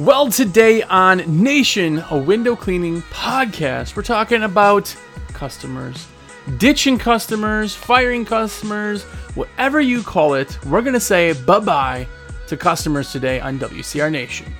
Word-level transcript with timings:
Well, 0.00 0.28
today 0.28 0.82
on 0.82 1.18
Nation, 1.18 2.02
a 2.10 2.18
window 2.18 2.56
cleaning 2.56 3.02
podcast, 3.02 3.94
we're 3.94 4.02
talking 4.02 4.42
about 4.42 4.92
customers. 5.28 6.08
Ditching 6.58 6.98
customers, 6.98 7.76
firing 7.76 8.24
customers, 8.24 9.04
whatever 9.36 9.80
you 9.80 10.02
call 10.02 10.34
it, 10.34 10.58
we're 10.64 10.82
going 10.82 10.94
to 10.94 11.00
say 11.00 11.32
bye 11.44 11.60
bye 11.60 12.08
to 12.48 12.56
customers 12.56 13.12
today 13.12 13.38
on 13.38 13.56
WCR 13.60 14.10
Nation. 14.10 14.52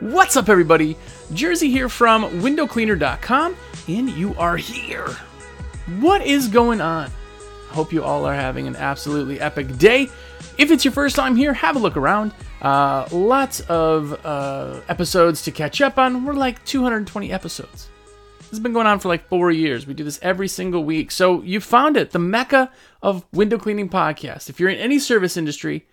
What's 0.00 0.36
up, 0.36 0.50
everybody? 0.50 0.98
Jersey 1.32 1.70
here 1.70 1.88
from 1.88 2.24
windowcleaner.com, 2.42 3.56
and 3.88 4.10
you 4.10 4.34
are 4.34 4.58
here. 4.58 5.08
What 6.00 6.20
is 6.26 6.48
going 6.48 6.82
on? 6.82 7.10
Hope 7.72 7.90
you 7.90 8.04
all 8.04 8.26
are 8.26 8.34
having 8.34 8.66
an 8.66 8.76
absolutely 8.76 9.40
epic 9.40 9.78
day. 9.78 10.10
If 10.58 10.70
it's 10.70 10.84
your 10.84 10.92
first 10.92 11.16
time 11.16 11.36
here, 11.36 11.54
have 11.54 11.76
a 11.76 11.78
look 11.78 11.96
around. 11.96 12.32
Uh, 12.60 13.08
lots 13.10 13.60
of 13.60 14.24
uh, 14.26 14.80
episodes 14.88 15.42
to 15.42 15.50
catch 15.50 15.80
up 15.80 15.98
on. 15.98 16.26
We're 16.26 16.34
like 16.34 16.62
220 16.66 17.32
episodes. 17.32 17.88
This 18.38 18.50
has 18.50 18.60
been 18.60 18.74
going 18.74 18.86
on 18.86 19.00
for 19.00 19.08
like 19.08 19.26
four 19.26 19.50
years. 19.50 19.86
We 19.86 19.94
do 19.94 20.04
this 20.04 20.18
every 20.20 20.48
single 20.48 20.84
week. 20.84 21.10
So 21.10 21.40
you 21.40 21.60
found 21.60 21.96
it, 21.96 22.10
the 22.10 22.18
mecca 22.18 22.70
of 23.00 23.24
window 23.32 23.56
cleaning 23.56 23.88
podcast. 23.88 24.50
If 24.50 24.60
you're 24.60 24.68
in 24.68 24.78
any 24.78 24.98
service 24.98 25.38
industry, 25.38 25.86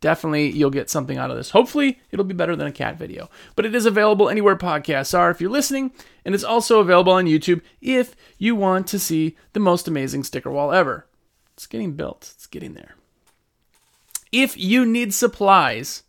definitely 0.00 0.50
you'll 0.50 0.70
get 0.70 0.90
something 0.90 1.16
out 1.16 1.30
of 1.30 1.36
this. 1.36 1.50
Hopefully, 1.50 2.00
it'll 2.10 2.24
be 2.24 2.34
better 2.34 2.56
than 2.56 2.66
a 2.66 2.72
cat 2.72 2.98
video. 2.98 3.30
But 3.54 3.64
it 3.64 3.74
is 3.74 3.86
available 3.86 4.28
anywhere 4.28 4.56
podcasts 4.56 5.16
are 5.16 5.30
if 5.30 5.40
you're 5.40 5.50
listening, 5.50 5.92
and 6.24 6.34
it's 6.34 6.42
also 6.42 6.80
available 6.80 7.12
on 7.12 7.26
YouTube 7.26 7.62
if 7.80 8.16
you 8.36 8.56
want 8.56 8.88
to 8.88 8.98
see 8.98 9.36
the 9.52 9.60
most 9.60 9.86
amazing 9.86 10.24
sticker 10.24 10.50
wall 10.50 10.72
ever. 10.72 11.06
It's 11.54 11.66
getting 11.66 11.92
built. 11.92 12.32
It's 12.34 12.46
getting 12.46 12.74
there. 12.74 12.96
If 14.30 14.56
you 14.56 14.86
need 14.86 15.12
supplies, 15.12 16.04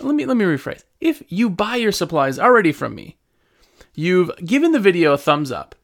let 0.00 0.14
me 0.14 0.26
let 0.26 0.36
me 0.36 0.44
rephrase. 0.44 0.82
If 1.00 1.22
you 1.28 1.48
buy 1.48 1.76
your 1.76 1.92
supplies 1.92 2.38
already 2.38 2.72
from 2.72 2.94
me, 2.94 3.16
you've 3.94 4.30
given 4.44 4.72
the 4.72 4.80
video 4.80 5.12
a 5.12 5.18
thumbs 5.18 5.52
up, 5.52 5.74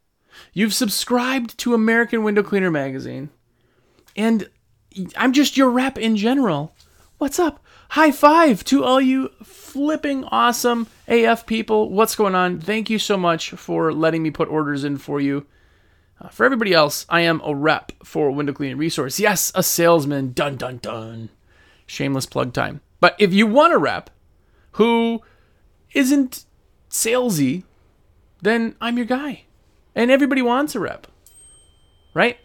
you've 0.53 0.75
subscribed 0.75 1.57
to 1.59 1.75
American 1.75 2.25
Window 2.25 2.43
Cleaner 2.43 2.71
magazine, 2.71 3.31
and 4.17 4.49
I'm 5.17 5.33
just 5.33 5.57
your 5.57 5.71
rep 5.71 5.99
in 5.99 6.17
general. 6.17 6.75
What's 7.19 7.39
up? 7.39 7.65
High 7.91 8.11
five 8.11 8.65
to 8.65 8.83
all 8.83 9.01
you 9.01 9.29
flipping 9.45 10.25
awesome 10.25 10.89
AF 11.07 11.47
people. 11.47 11.91
What's 11.91 12.17
going 12.17 12.35
on? 12.35 12.61
Thank 12.61 12.91
you 12.91 12.99
so 12.99 13.17
much 13.17 13.51
for 13.51 13.93
letting 13.93 14.23
me 14.23 14.31
put 14.31 14.49
orders 14.49 14.83
in 14.83 14.99
for 14.99 15.21
you. 15.21 15.47
Uh, 16.21 16.29
for 16.29 16.45
everybody 16.45 16.73
else, 16.73 17.05
I 17.09 17.21
am 17.21 17.41
a 17.45 17.55
rep 17.55 17.93
for 18.03 18.31
Window 18.31 18.53
Cleaning 18.53 18.79
Resource. 18.79 19.21
Yes, 19.21 19.53
a 19.55 19.63
salesman. 19.63 20.33
Dun 20.33 20.57
dun 20.57 20.79
dun. 20.79 21.29
Shameless 21.87 22.27
plug 22.27 22.53
time. 22.53 22.81
But 23.01 23.17
if 23.19 23.35
you 23.35 23.47
want 23.47 23.75
a 23.75 23.79
rep 23.79 24.11
who 24.73 25.21
isn't 25.93 26.45
salesy, 26.91 27.65
then 28.43 28.75
I'm 28.81 28.97
your 28.97 29.07
guy. 29.07 29.45
And 29.95 30.11
everybody 30.11 30.43
wants 30.43 30.75
a 30.75 30.81
rep, 30.81 31.07
right? 32.15 32.39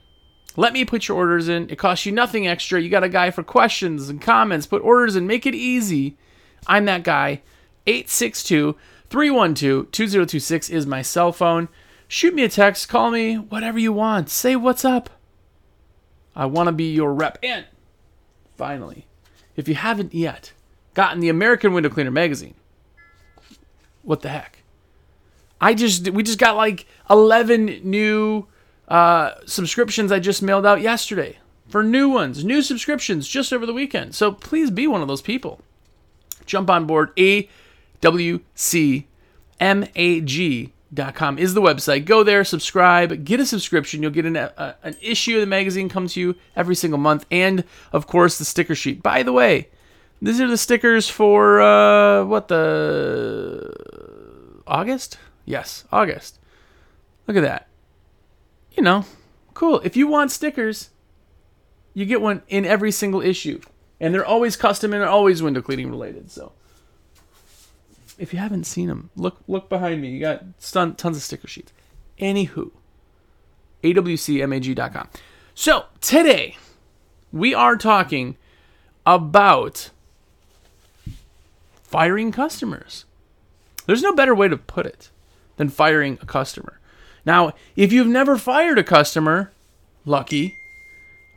Let 0.57 0.73
me 0.73 0.83
put 0.83 1.07
your 1.07 1.17
orders 1.17 1.47
in. 1.47 1.69
It 1.69 1.77
costs 1.77 2.05
you 2.05 2.11
nothing 2.11 2.47
extra. 2.47 2.81
You 2.81 2.89
got 2.89 3.03
a 3.03 3.09
guy 3.09 3.31
for 3.31 3.43
questions 3.43 4.09
and 4.09 4.21
comments. 4.21 4.67
Put 4.67 4.83
orders 4.83 5.15
in. 5.15 5.27
Make 5.27 5.45
it 5.45 5.55
easy. 5.55 6.17
I'm 6.67 6.85
that 6.85 7.03
guy. 7.03 7.41
862 7.87 8.75
312 9.09 9.91
2026 9.91 10.69
is 10.69 10.85
my 10.85 11.01
cell 11.01 11.31
phone. 11.31 11.69
Shoot 12.11 12.33
me 12.33 12.43
a 12.43 12.49
text. 12.49 12.89
Call 12.89 13.09
me. 13.09 13.35
Whatever 13.35 13.79
you 13.79 13.93
want. 13.93 14.29
Say 14.29 14.57
what's 14.57 14.83
up. 14.83 15.09
I 16.35 16.45
want 16.45 16.67
to 16.67 16.73
be 16.73 16.91
your 16.91 17.13
rep. 17.13 17.37
And 17.41 17.65
finally, 18.57 19.07
if 19.55 19.69
you 19.69 19.75
haven't 19.75 20.13
yet 20.13 20.51
gotten 20.93 21.21
the 21.21 21.29
American 21.29 21.71
Window 21.71 21.87
Cleaner 21.87 22.11
magazine, 22.11 22.55
what 24.01 24.23
the 24.23 24.27
heck? 24.27 24.61
I 25.61 25.73
just 25.73 26.09
we 26.09 26.21
just 26.21 26.37
got 26.37 26.57
like 26.57 26.85
11 27.09 27.79
new 27.85 28.45
uh, 28.89 29.35
subscriptions 29.45 30.11
I 30.11 30.19
just 30.19 30.41
mailed 30.41 30.65
out 30.65 30.81
yesterday 30.81 31.37
for 31.69 31.81
new 31.81 32.09
ones, 32.09 32.43
new 32.43 32.61
subscriptions 32.61 33.25
just 33.25 33.53
over 33.53 33.65
the 33.65 33.71
weekend. 33.71 34.15
So 34.15 34.33
please 34.33 34.69
be 34.69 34.85
one 34.85 35.01
of 35.01 35.07
those 35.07 35.21
people. 35.21 35.61
Jump 36.45 36.69
on 36.69 36.85
board. 36.85 37.13
AWCMAG.com 40.93 41.37
is 41.37 41.53
the 41.53 41.61
website. 41.61 42.05
Go 42.05 42.23
there, 42.23 42.43
subscribe, 42.43 43.25
get 43.25 43.39
a 43.39 43.45
subscription. 43.45 44.01
You'll 44.01 44.11
get 44.11 44.25
an, 44.25 44.37
uh, 44.37 44.75
an 44.83 44.95
issue 45.01 45.35
of 45.35 45.41
the 45.41 45.47
magazine 45.47 45.89
come 45.89 46.07
to 46.07 46.19
you 46.19 46.35
every 46.55 46.75
single 46.75 46.99
month. 46.99 47.25
And 47.31 47.63
of 47.91 48.07
course, 48.07 48.37
the 48.37 48.45
sticker 48.45 48.75
sheet. 48.75 49.01
By 49.01 49.23
the 49.23 49.33
way, 49.33 49.69
these 50.21 50.39
are 50.39 50.47
the 50.47 50.57
stickers 50.57 51.09
for 51.09 51.61
uh, 51.61 52.25
what 52.25 52.47
the 52.47 53.73
August? 54.67 55.17
Yes, 55.45 55.85
August. 55.91 56.39
Look 57.27 57.37
at 57.37 57.43
that 57.43 57.67
you 58.75 58.83
know, 58.83 59.05
cool. 59.53 59.79
If 59.83 59.95
you 59.95 60.07
want 60.07 60.31
stickers, 60.31 60.89
you 61.93 62.05
get 62.05 62.21
one 62.21 62.41
in 62.47 62.65
every 62.65 62.91
single 62.91 63.21
issue. 63.21 63.61
And 63.99 64.13
they're 64.13 64.25
always 64.25 64.55
custom 64.55 64.93
and 64.93 65.01
they're 65.01 65.09
always 65.09 65.43
window 65.43 65.61
cleaning 65.61 65.91
related. 65.91 66.31
So 66.31 66.53
if 68.21 68.33
you 68.33 68.39
haven't 68.39 68.65
seen 68.65 68.87
them, 68.87 69.09
look 69.15 69.39
look 69.47 69.67
behind 69.67 69.99
me. 69.99 70.09
You 70.09 70.19
got 70.19 70.43
stun, 70.59 70.95
tons 70.95 71.17
of 71.17 71.23
sticker 71.23 71.47
sheets. 71.47 71.73
Anywho, 72.19 72.69
awcmag.com. 73.83 75.09
So 75.55 75.85
today 75.99 76.55
we 77.31 77.55
are 77.55 77.75
talking 77.75 78.37
about 79.07 79.89
firing 81.81 82.31
customers. 82.31 83.05
There's 83.87 84.03
no 84.03 84.13
better 84.13 84.35
way 84.35 84.47
to 84.47 84.55
put 84.55 84.85
it 84.85 85.09
than 85.57 85.69
firing 85.69 86.19
a 86.21 86.25
customer. 86.27 86.79
Now, 87.25 87.53
if 87.75 87.91
you've 87.91 88.07
never 88.07 88.37
fired 88.37 88.77
a 88.77 88.83
customer, 88.83 89.51
lucky, 90.05 90.53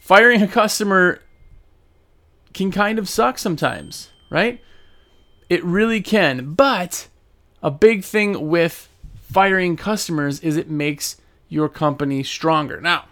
firing 0.03 0.43
a 0.43 0.49
customer 0.49 1.23
can 2.53 2.71
kind 2.71 2.99
of 2.99 3.09
suck 3.09 3.39
sometimes, 3.39 4.11
right? 4.29 4.61
It 5.49 5.63
really 5.65 6.01
can. 6.01 6.55
But 6.55 7.09
a 7.63 7.71
big 7.71 8.05
thing 8.05 8.49
with 8.49 8.89
firing 9.31 9.77
customers 9.77 10.41
is 10.41 10.57
it 10.57 10.71
makes 10.71 11.17
your 11.49 11.69
company 11.69 12.23
stronger. 12.23 12.81
Now, 12.81 13.05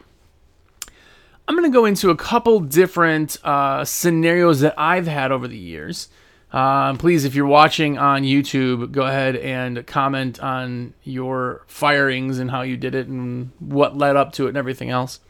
I'm 1.47 1.57
going 1.57 1.71
to 1.71 1.75
go 1.75 1.85
into 1.85 2.11
a 2.11 2.17
couple 2.17 2.61
different 2.61 3.37
uh, 3.45 3.85
scenarios 3.85 4.61
that 4.61 4.75
I've 4.79 5.07
had 5.07 5.33
over 5.33 5.49
the 5.49 5.59
years. 5.59 6.09
Um, 6.53 6.99
please, 6.99 7.25
if 7.25 7.35
you're 7.35 7.47
watching 7.47 7.99
on 7.99 8.23
YouTube, 8.23 8.93
go 8.93 9.03
ahead 9.03 9.37
and 9.37 9.87
comment 9.87 10.39
on 10.41 10.93
your 11.03 11.63
firings 11.67 12.39
and 12.39 12.51
how 12.51 12.63
you 12.63 12.77
did 12.77 12.95
it 12.95 13.09
and 13.09 13.51
what 13.59 13.97
led 13.97 14.17
up 14.17 14.33
to 14.35 14.47
it 14.47 14.51
and 14.51 14.59
everything 14.59 14.91
else. 14.91 15.21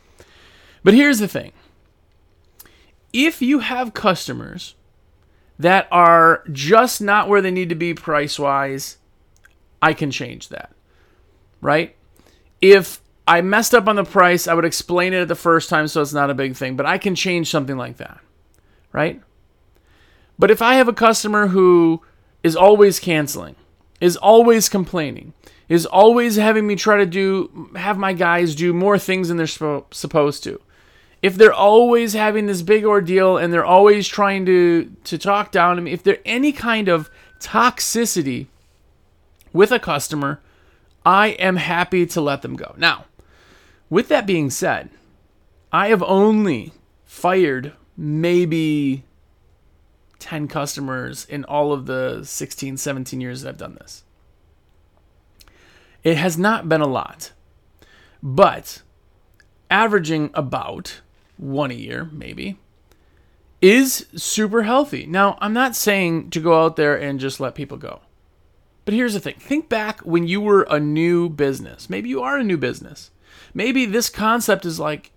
But 0.82 0.94
here's 0.94 1.20
the 1.20 1.28
thing 1.28 1.52
if 3.12 3.40
you 3.40 3.60
have 3.60 3.94
customers 3.94 4.74
that 5.62 5.86
are 5.92 6.42
just 6.50 7.00
not 7.00 7.28
where 7.28 7.40
they 7.40 7.50
need 7.50 7.68
to 7.68 7.74
be 7.76 7.94
price 7.94 8.38
wise, 8.38 8.98
I 9.80 9.94
can 9.94 10.10
change 10.10 10.48
that. 10.48 10.72
Right? 11.60 11.96
If 12.60 13.00
I 13.28 13.40
messed 13.40 13.74
up 13.74 13.88
on 13.88 13.96
the 13.96 14.04
price, 14.04 14.48
I 14.48 14.54
would 14.54 14.64
explain 14.64 15.12
it 15.12 15.22
at 15.22 15.28
the 15.28 15.36
first 15.36 15.70
time 15.70 15.86
so 15.86 16.02
it's 16.02 16.12
not 16.12 16.30
a 16.30 16.34
big 16.34 16.56
thing, 16.56 16.76
but 16.76 16.86
I 16.86 16.98
can 16.98 17.14
change 17.14 17.48
something 17.48 17.76
like 17.76 17.98
that. 17.98 18.18
Right? 18.90 19.22
But 20.36 20.50
if 20.50 20.60
I 20.60 20.74
have 20.74 20.88
a 20.88 20.92
customer 20.92 21.46
who 21.46 22.02
is 22.42 22.56
always 22.56 22.98
canceling, 22.98 23.54
is 24.00 24.16
always 24.16 24.68
complaining, 24.68 25.32
is 25.68 25.86
always 25.86 26.34
having 26.34 26.66
me 26.66 26.74
try 26.74 26.96
to 26.96 27.06
do 27.06 27.70
have 27.76 27.96
my 27.96 28.12
guys 28.12 28.56
do 28.56 28.72
more 28.72 28.98
things 28.98 29.28
than 29.28 29.36
they're 29.36 29.46
supposed 29.46 30.42
to. 30.42 30.60
If 31.22 31.36
they're 31.36 31.54
always 31.54 32.14
having 32.14 32.46
this 32.46 32.62
big 32.62 32.84
ordeal 32.84 33.38
and 33.38 33.52
they're 33.52 33.64
always 33.64 34.08
trying 34.08 34.44
to 34.46 34.92
to 35.04 35.16
talk 35.16 35.52
down 35.52 35.76
to 35.76 35.82
me, 35.82 35.92
if 35.92 36.02
there's 36.02 36.18
any 36.24 36.52
kind 36.52 36.88
of 36.88 37.10
toxicity 37.38 38.46
with 39.52 39.70
a 39.70 39.78
customer, 39.78 40.40
I 41.06 41.28
am 41.28 41.56
happy 41.56 42.06
to 42.06 42.20
let 42.20 42.42
them 42.42 42.56
go. 42.56 42.74
Now, 42.76 43.06
with 43.88 44.08
that 44.08 44.26
being 44.26 44.50
said, 44.50 44.90
I 45.72 45.88
have 45.88 46.02
only 46.02 46.72
fired 47.04 47.72
maybe 47.96 49.04
10 50.18 50.48
customers 50.48 51.24
in 51.24 51.44
all 51.44 51.72
of 51.72 51.86
the 51.86 52.22
16, 52.24 52.76
17 52.76 53.20
years 53.20 53.42
that 53.42 53.50
I've 53.50 53.58
done 53.58 53.74
this. 53.74 54.04
It 56.04 56.16
has 56.16 56.38
not 56.38 56.68
been 56.68 56.80
a 56.80 56.86
lot, 56.86 57.32
but 58.22 58.82
averaging 59.70 60.30
about 60.34 61.00
one 61.42 61.70
a 61.70 61.74
year, 61.74 62.08
maybe, 62.12 62.58
is 63.60 64.06
super 64.16 64.62
healthy. 64.62 65.06
Now, 65.06 65.36
I'm 65.40 65.52
not 65.52 65.76
saying 65.76 66.30
to 66.30 66.40
go 66.40 66.64
out 66.64 66.76
there 66.76 66.96
and 66.96 67.20
just 67.20 67.40
let 67.40 67.54
people 67.54 67.76
go. 67.76 68.00
But 68.84 68.94
here's 68.94 69.14
the 69.14 69.20
thing 69.20 69.36
think 69.38 69.68
back 69.68 70.00
when 70.00 70.26
you 70.26 70.40
were 70.40 70.62
a 70.62 70.80
new 70.80 71.28
business. 71.28 71.88
Maybe 71.88 72.08
you 72.08 72.22
are 72.22 72.38
a 72.38 72.44
new 72.44 72.56
business. 72.56 73.10
Maybe 73.54 73.86
this 73.86 74.08
concept 74.08 74.64
is 74.64 74.80
like 74.80 75.12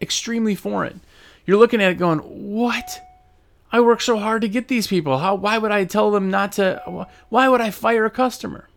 extremely 0.00 0.54
foreign. 0.54 1.00
You're 1.46 1.58
looking 1.58 1.80
at 1.80 1.92
it 1.92 1.98
going, 1.98 2.18
"What? 2.18 3.00
I 3.70 3.80
work 3.80 4.00
so 4.00 4.18
hard 4.18 4.42
to 4.42 4.48
get 4.48 4.68
these 4.68 4.86
people. 4.86 5.18
How 5.18 5.34
why 5.36 5.58
would 5.58 5.70
I 5.70 5.84
tell 5.84 6.10
them 6.10 6.30
not 6.30 6.52
to 6.52 7.06
why 7.28 7.48
would 7.48 7.60
I 7.60 7.70
fire 7.70 8.04
a 8.04 8.10
customer?" 8.10 8.68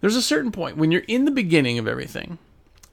There's 0.00 0.16
a 0.16 0.22
certain 0.22 0.52
point 0.52 0.76
when 0.76 0.92
you're 0.92 1.02
in 1.08 1.24
the 1.24 1.30
beginning 1.30 1.78
of 1.78 1.88
everything 1.88 2.36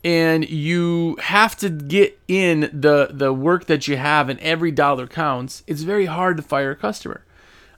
and 0.04 0.50
you 0.50 1.18
have 1.22 1.56
to 1.58 1.70
get 1.70 2.20
in 2.28 2.62
the 2.74 3.10
the 3.12 3.34
work 3.34 3.66
that 3.66 3.88
you 3.88 3.98
have 3.98 4.30
and 4.30 4.40
every 4.40 4.72
dollar 4.72 5.08
counts, 5.08 5.64
it's 5.68 5.84
very 5.84 6.06
hard 6.06 6.38
to 6.38 6.44
fire 6.44 6.72
a 6.72 6.76
customer. 6.76 7.24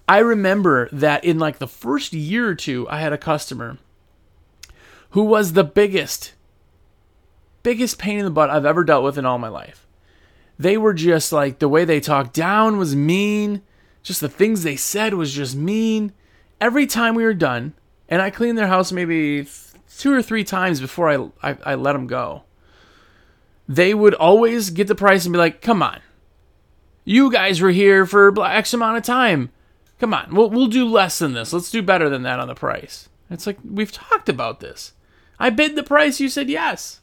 I 0.07 0.19
remember 0.19 0.89
that 0.91 1.23
in 1.23 1.39
like 1.39 1.59
the 1.59 1.67
first 1.67 2.13
year 2.13 2.47
or 2.47 2.55
two, 2.55 2.87
I 2.89 2.99
had 2.99 3.13
a 3.13 3.17
customer 3.17 3.77
who 5.11 5.23
was 5.23 5.53
the 5.53 5.63
biggest, 5.63 6.33
biggest 7.61 7.99
pain 7.99 8.19
in 8.19 8.25
the 8.25 8.31
butt 8.31 8.49
I've 8.49 8.65
ever 8.65 8.83
dealt 8.83 9.03
with 9.03 9.17
in 9.17 9.25
all 9.25 9.37
my 9.37 9.47
life. 9.47 9.85
They 10.57 10.77
were 10.77 10.93
just 10.93 11.31
like 11.31 11.59
the 11.59 11.69
way 11.69 11.85
they 11.85 11.99
talked 11.99 12.33
down 12.33 12.77
was 12.77 12.95
mean, 12.95 13.61
just 14.01 14.21
the 14.21 14.29
things 14.29 14.63
they 14.63 14.75
said 14.75 15.13
was 15.13 15.33
just 15.33 15.55
mean. 15.55 16.13
Every 16.59 16.85
time 16.85 17.15
we 17.15 17.23
were 17.23 17.33
done, 17.33 17.73
and 18.07 18.21
I 18.21 18.29
cleaned 18.29 18.57
their 18.57 18.67
house 18.67 18.91
maybe 18.91 19.47
two 19.97 20.13
or 20.13 20.21
three 20.21 20.43
times 20.43 20.79
before 20.79 21.09
I, 21.09 21.51
I, 21.51 21.57
I 21.65 21.75
let 21.75 21.93
them 21.93 22.07
go, 22.07 22.43
they 23.67 23.93
would 23.93 24.13
always 24.13 24.69
get 24.69 24.87
the 24.87 24.95
price 24.95 25.25
and 25.25 25.33
be 25.33 25.39
like, 25.39 25.61
come 25.61 25.81
on. 25.81 25.99
You 27.05 27.31
guys 27.31 27.59
were 27.61 27.71
here 27.71 28.05
for 28.05 28.33
X 28.45 28.73
amount 28.73 28.97
of 28.97 29.03
time 29.03 29.49
Come 30.03 30.13
on, 30.13 30.35
we'll 30.35 30.49
we'll 30.49 30.67
do 30.67 30.85
less 30.85 31.19
than 31.19 31.31
this. 31.31 31.53
Let's 31.53 31.71
do 31.71 31.81
better 31.81 32.09
than 32.09 32.23
that 32.23 32.37
on 32.37 32.49
the 32.49 32.55
price. 32.55 33.07
It's 33.29 33.47
like 33.47 33.57
we've 33.63 33.89
talked 33.89 34.27
about 34.27 34.59
this. 34.59 34.91
I 35.39 35.49
bid 35.49 35.77
the 35.77 35.81
price, 35.83 36.19
you 36.19 36.27
said 36.27 36.49
yes. 36.49 36.99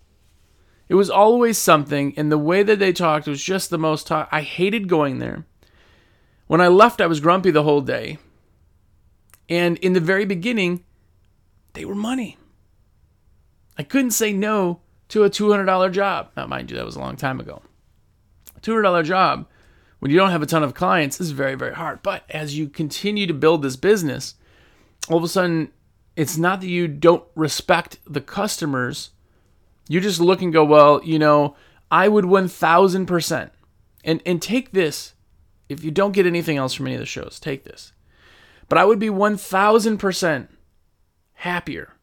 It 0.87 0.97
was 0.97 1.09
always 1.09 1.57
something, 1.57 2.13
and 2.19 2.31
the 2.31 2.37
way 2.37 2.63
that 2.63 2.79
they 2.79 2.93
talked 2.93 3.27
was 3.27 3.43
just 3.43 3.71
the 3.71 3.79
most 3.79 4.07
talk. 4.07 4.29
I 4.31 4.43
hated 4.43 4.87
going 4.87 5.19
there. 5.19 5.47
When 6.47 6.61
I 6.61 6.69
left, 6.69 7.01
I 7.01 7.07
was 7.07 7.21
grumpy 7.21 7.51
the 7.51 7.63
whole 7.63 7.81
day. 7.81 8.19
And 9.49 9.79
in 9.79 9.95
the 9.95 10.01
very 10.01 10.27
beginning, 10.27 10.85
they 11.73 11.87
were 11.87 11.95
money. 11.95 12.37
I 13.81 13.83
couldn't 13.83 14.11
say 14.11 14.35
no 14.35 14.83
to 15.09 15.25
a 15.25 15.31
$200 15.31 15.91
job. 15.91 16.33
Now, 16.37 16.47
mind 16.47 16.71
you, 16.71 16.77
that 16.77 16.85
was 16.85 16.97
a 16.97 17.01
long 17.01 17.17
time 17.17 17.41
ago. 17.41 17.63
$200 18.61 19.07
job 19.07 19.47
when 20.01 20.11
you 20.11 20.19
don't 20.19 20.33
have 20.33 20.43
a 20.43 20.47
ton 20.47 20.63
of 20.63 20.75
clients 20.75 21.19
is 21.19 21.31
very, 21.31 21.55
very 21.55 21.73
hard. 21.73 22.03
But 22.03 22.25
as 22.29 22.59
you 22.59 22.69
continue 22.69 23.27
to 23.27 23.33
build 23.33 23.63
this 23.63 23.77
business, 23.77 24.35
all 25.09 25.17
of 25.17 25.25
a 25.25 25.29
sudden, 25.29 25.73
it's 26.15 26.37
not 26.37 26.61
that 26.61 26.69
you 26.69 26.89
don't 26.89 27.25
respect 27.35 27.97
the 28.05 28.21
customers. 28.21 29.13
You 29.89 30.03
just 30.03 30.21
look 30.21 30.43
and 30.43 30.53
go, 30.53 30.63
well, 30.63 31.01
you 31.03 31.19
know, 31.19 31.57
I 31.91 32.09
would 32.09 32.27
1000%. 32.27 33.51
And, 34.05 34.23
and 34.27 34.43
take 34.43 34.73
this. 34.73 35.15
If 35.71 35.83
you 35.83 35.91
don't 35.91 36.13
get 36.13 36.27
anything 36.27 36.59
else 36.59 36.75
from 36.75 36.87
any 36.87 36.97
of 36.97 37.01
the 37.01 37.07
shows, 37.07 37.41
take 37.41 37.65
this. 37.65 37.95
But 38.69 38.77
I 38.77 38.85
would 38.85 38.99
be 38.99 39.09
1000% 39.09 40.49
happier 41.33 41.95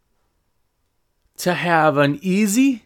to 1.38 1.54
have 1.54 1.98
an 1.98 2.19
easy, 2.22 2.86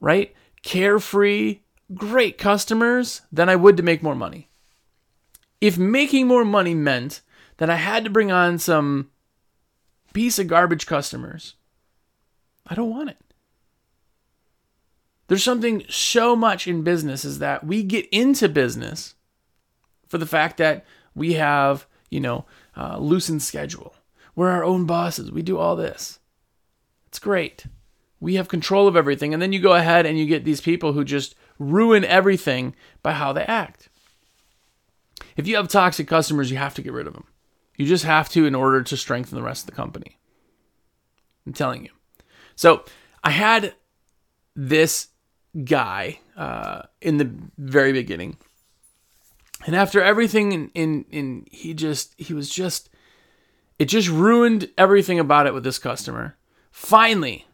right? 0.00 0.34
Carefree, 0.62 1.60
great 1.94 2.38
customers 2.38 3.22
than 3.32 3.48
I 3.48 3.56
would 3.56 3.76
to 3.76 3.82
make 3.82 4.02
more 4.02 4.14
money. 4.14 4.48
If 5.60 5.78
making 5.78 6.26
more 6.26 6.44
money 6.44 6.74
meant 6.74 7.20
that 7.58 7.70
I 7.70 7.76
had 7.76 8.04
to 8.04 8.10
bring 8.10 8.32
on 8.32 8.58
some 8.58 9.10
piece 10.12 10.38
of 10.38 10.48
garbage 10.48 10.86
customers, 10.86 11.54
I 12.66 12.74
don't 12.74 12.90
want 12.90 13.10
it. 13.10 13.18
There's 15.28 15.44
something 15.44 15.84
so 15.88 16.34
much 16.34 16.66
in 16.66 16.82
business 16.82 17.24
is 17.24 17.38
that 17.38 17.64
we 17.64 17.82
get 17.82 18.08
into 18.10 18.48
business 18.48 19.14
for 20.08 20.18
the 20.18 20.26
fact 20.26 20.56
that 20.56 20.84
we 21.14 21.34
have, 21.34 21.86
you 22.10 22.18
know, 22.18 22.46
uh, 22.76 22.98
loosened 22.98 23.42
schedule. 23.42 23.94
We're 24.34 24.50
our 24.50 24.64
own 24.64 24.86
bosses. 24.86 25.30
We 25.30 25.42
do 25.42 25.58
all 25.58 25.76
this. 25.76 26.19
It's 27.10 27.18
great. 27.18 27.66
We 28.20 28.36
have 28.36 28.48
control 28.48 28.86
of 28.86 28.96
everything. 28.96 29.32
And 29.32 29.42
then 29.42 29.52
you 29.52 29.60
go 29.60 29.74
ahead 29.74 30.06
and 30.06 30.18
you 30.18 30.26
get 30.26 30.44
these 30.44 30.60
people 30.60 30.92
who 30.92 31.04
just 31.04 31.34
ruin 31.58 32.04
everything 32.04 32.74
by 33.02 33.12
how 33.12 33.32
they 33.32 33.42
act. 33.42 33.88
If 35.36 35.46
you 35.46 35.56
have 35.56 35.68
toxic 35.68 36.06
customers, 36.06 36.50
you 36.50 36.56
have 36.56 36.74
to 36.74 36.82
get 36.82 36.92
rid 36.92 37.06
of 37.06 37.14
them. 37.14 37.24
You 37.76 37.86
just 37.86 38.04
have 38.04 38.28
to 38.30 38.46
in 38.46 38.54
order 38.54 38.82
to 38.82 38.96
strengthen 38.96 39.36
the 39.36 39.42
rest 39.42 39.62
of 39.62 39.66
the 39.66 39.76
company. 39.76 40.18
I'm 41.46 41.52
telling 41.52 41.82
you. 41.82 41.90
So 42.54 42.84
I 43.24 43.30
had 43.30 43.74
this 44.54 45.08
guy 45.64 46.20
uh, 46.36 46.82
in 47.00 47.16
the 47.16 47.30
very 47.58 47.92
beginning. 47.92 48.36
And 49.66 49.74
after 49.74 50.02
everything 50.02 50.52
in, 50.52 50.70
in 50.74 51.04
in 51.10 51.46
he 51.50 51.74
just 51.74 52.14
he 52.16 52.32
was 52.32 52.48
just 52.48 52.88
it 53.78 53.86
just 53.86 54.08
ruined 54.08 54.70
everything 54.78 55.18
about 55.18 55.46
it 55.46 55.54
with 55.54 55.64
this 55.64 55.78
customer. 55.78 56.36
Finally, 56.70 57.46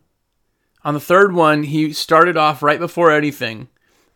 on 0.84 0.94
the 0.94 1.00
third 1.00 1.34
one, 1.34 1.64
he 1.64 1.92
started 1.92 2.36
off 2.36 2.62
right 2.62 2.78
before 2.78 3.10
anything 3.10 3.68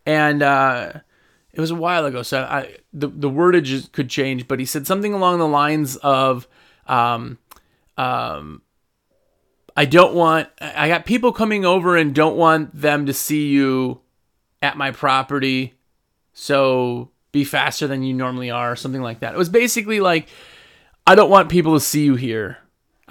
and 0.05 0.41
uh, 0.41 0.93
it 1.51 1.59
was 1.59 1.71
a 1.71 1.75
while 1.75 2.05
ago, 2.05 2.23
so 2.23 2.41
I, 2.41 2.77
the 2.93 3.07
the 3.07 3.29
wordage 3.29 3.91
could 3.91 4.09
change, 4.09 4.47
but 4.47 4.59
he 4.59 4.65
said 4.65 4.87
something 4.87 5.13
along 5.13 5.39
the 5.39 5.47
lines 5.47 5.95
of, 5.97 6.47
um, 6.87 7.37
um, 7.97 8.61
"I 9.75 9.85
don't 9.85 10.13
want. 10.13 10.49
I 10.59 10.87
got 10.87 11.05
people 11.05 11.31
coming 11.31 11.65
over 11.65 11.97
and 11.97 12.15
don't 12.15 12.37
want 12.37 12.79
them 12.79 13.05
to 13.05 13.13
see 13.13 13.49
you 13.49 14.01
at 14.61 14.77
my 14.77 14.91
property, 14.91 15.75
so 16.33 17.11
be 17.31 17.43
faster 17.43 17.87
than 17.87 18.03
you 18.03 18.13
normally 18.13 18.49
are, 18.49 18.75
something 18.75 19.01
like 19.01 19.19
that." 19.19 19.33
It 19.33 19.37
was 19.37 19.49
basically 19.49 19.99
like, 19.99 20.29
"I 21.05 21.15
don't 21.15 21.29
want 21.29 21.49
people 21.49 21.73
to 21.73 21.79
see 21.79 22.03
you 22.03 22.15
here. 22.15 22.57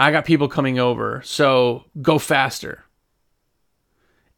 I 0.01 0.11
got 0.11 0.25
people 0.25 0.49
coming 0.49 0.81
over, 0.81 1.23
so 1.25 1.85
go 2.03 2.19
faster." 2.19 2.85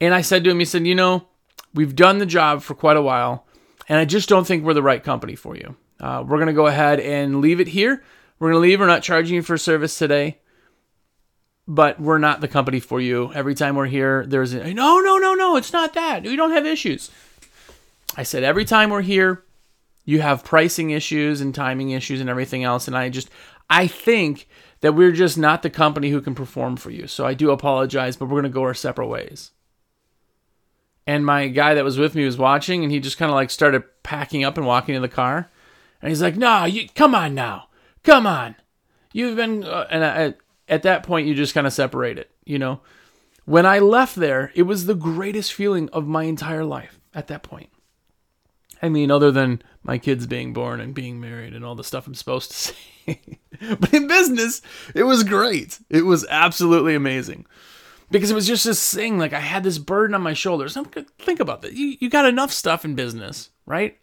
And 0.01 0.13
I 0.13 0.21
said 0.21 0.45
to 0.45 0.51
him, 0.51 0.59
he 0.59 0.67
said, 0.67 0.87
"You 0.87 0.95
know." 0.95 1.29
We've 1.75 1.97
done 1.97 2.19
the 2.19 2.27
job 2.27 2.61
for 2.61 2.75
quite 2.75 2.99
a 2.99 3.03
while, 3.03 3.47
and 3.89 3.99
I 3.99 4.05
just 4.05 4.29
don't 4.29 4.47
think 4.47 4.63
we're 4.63 4.75
the 4.75 4.83
right 4.83 5.03
company 5.03 5.35
for 5.35 5.57
you. 5.57 5.75
Uh, 5.99 6.23
we're 6.23 6.37
going 6.37 6.49
to 6.49 6.53
go 6.53 6.67
ahead 6.67 7.01
and 7.01 7.41
leave 7.41 7.61
it 7.61 7.69
here. 7.69 8.05
We're 8.39 8.51
going 8.51 8.61
to 8.61 8.69
leave. 8.69 8.79
We're 8.79 8.87
not 8.87 9.03
charging 9.03 9.37
you 9.37 9.43
for 9.43 9.57
service 9.57 9.97
today, 9.97 10.41
but 11.67 11.99
we're 11.99 12.19
not 12.19 12.43
the 12.43 12.49
company 12.49 12.79
for 12.79 13.01
you. 13.01 13.33
Every 13.33 13.55
time 13.55 13.75
we're 13.75 13.87
here, 13.87 14.27
there's 14.27 14.53
a 14.53 14.75
no, 14.75 15.01
no, 15.01 15.17
no, 15.17 15.33
no, 15.33 15.57
it's 15.57 15.73
not 15.73 15.95
that. 15.95 16.25
We 16.25 16.37
don't 16.37 16.51
have 16.51 16.67
issues. 16.67 17.11
I 18.19 18.23
said 18.23 18.43
every 18.43 18.67
time 18.67 18.91
we're 18.91 19.01
here, 19.01 19.43
you 20.05 20.21
have 20.21 20.45
pricing 20.45 20.91
issues 20.91 21.41
and 21.41 21.55
timing 21.55 21.89
issues 21.93 22.21
and 22.21 22.29
everything 22.29 22.65
else. 22.65 22.87
And 22.87 22.95
I 22.95 23.09
just, 23.09 23.31
I 23.71 23.87
think 23.87 24.47
that 24.83 24.93
we're 24.93 25.13
just 25.13 25.39
not 25.39 25.63
the 25.63 25.71
company 25.71 26.11
who 26.11 26.21
can 26.21 26.35
perform 26.35 26.77
for 26.77 26.91
you. 26.91 27.07
So 27.07 27.25
I 27.25 27.35
do 27.35 27.51
apologize, 27.51 28.17
but 28.17 28.27
we're 28.27 28.43
going 28.43 28.43
to 28.45 28.51
go 28.51 28.63
our 28.63 28.75
separate 28.75 29.07
ways. 29.07 29.53
And 31.07 31.25
my 31.25 31.49
guy 31.49 31.75
that 31.75 31.85
was 31.85 31.99
with 31.99 32.15
me 32.15 32.25
was 32.25 32.37
watching 32.37 32.83
and 32.83 32.93
he 32.93 33.01
just 33.01 33.19
kind 33.19 33.31
of 33.31 33.35
like 33.35 33.51
started 33.51 33.85
packing 34.03 34.45
up 34.45 34.57
and 34.57 34.67
walking 34.67 34.95
to 34.95 35.01
the 35.01 35.09
car. 35.09 35.51
And 36.01 36.11
he's 36.11 36.23
like 36.23 36.37
no 36.37 36.65
you 36.65 36.89
come 36.95 37.15
on 37.15 37.35
now. 37.35 37.69
Come 38.03 38.27
on. 38.27 38.57
You've 39.13 39.37
been 39.37 39.65
uh, 39.65 39.87
and 39.91 40.05
I, 40.05 40.35
at 40.69 40.83
that 40.83 41.03
point 41.03 41.27
you 41.27 41.35
just 41.35 41.55
kind 41.55 41.67
of 41.67 41.73
separate 41.73 42.19
it 42.19 42.31
you 42.45 42.59
know? 42.59 42.81
When 43.45 43.67
i 43.67 43.79
left 43.79 44.17
there 44.17 44.53
it 44.55 44.63
was 44.63 44.87
the 44.87 44.95
greatest 44.95 45.53
feeling 45.53 45.89
of 45.91 46.07
my 46.07 46.25
entire 46.25 46.65
life 46.65 47.01
at 47.15 47.29
that 47.29 47.43
point. 47.43 47.71
I 48.81 48.89
mean 48.89 49.11
other 49.11 49.31
than 49.31 49.63
my 49.83 49.99
kids 49.99 50.27
being 50.27 50.53
born 50.53 50.81
and 50.81 50.95
being 50.95 51.21
married 51.21 51.55
and 51.55 51.65
all 51.65 51.75
the 51.75 51.85
stuff 51.85 52.07
i'm 52.07 52.15
supposed 52.15 52.51
to 52.51 52.57
say 52.57 53.21
but 53.79 53.93
in 53.93 54.07
business 54.07 54.63
it 54.95 55.05
was 55.05 55.25
great 55.25 55.79
it 55.91 56.07
was 56.07 56.27
absolutely 56.29 56.95
amazing 56.95 57.47
because 58.13 58.31
it 58.31 58.35
was 58.35 58.47
just 58.47 58.65
this 58.65 58.95
thing 58.95 59.19
like 59.19 59.33
I 59.33 59.41
had 59.41 59.65
this 59.65 59.79
burden 59.79 60.15
on 60.15 60.21
my 60.21 60.35
shoulders. 60.35 60.77
Think 61.19 61.41
about 61.41 61.63
that. 61.63 61.73
You, 61.73 61.97
you 61.99 62.11
got 62.11 62.27
enough 62.27 62.53
stuff 62.53 62.85
in 62.85 62.95
business, 62.95 63.51
right? 63.67 63.99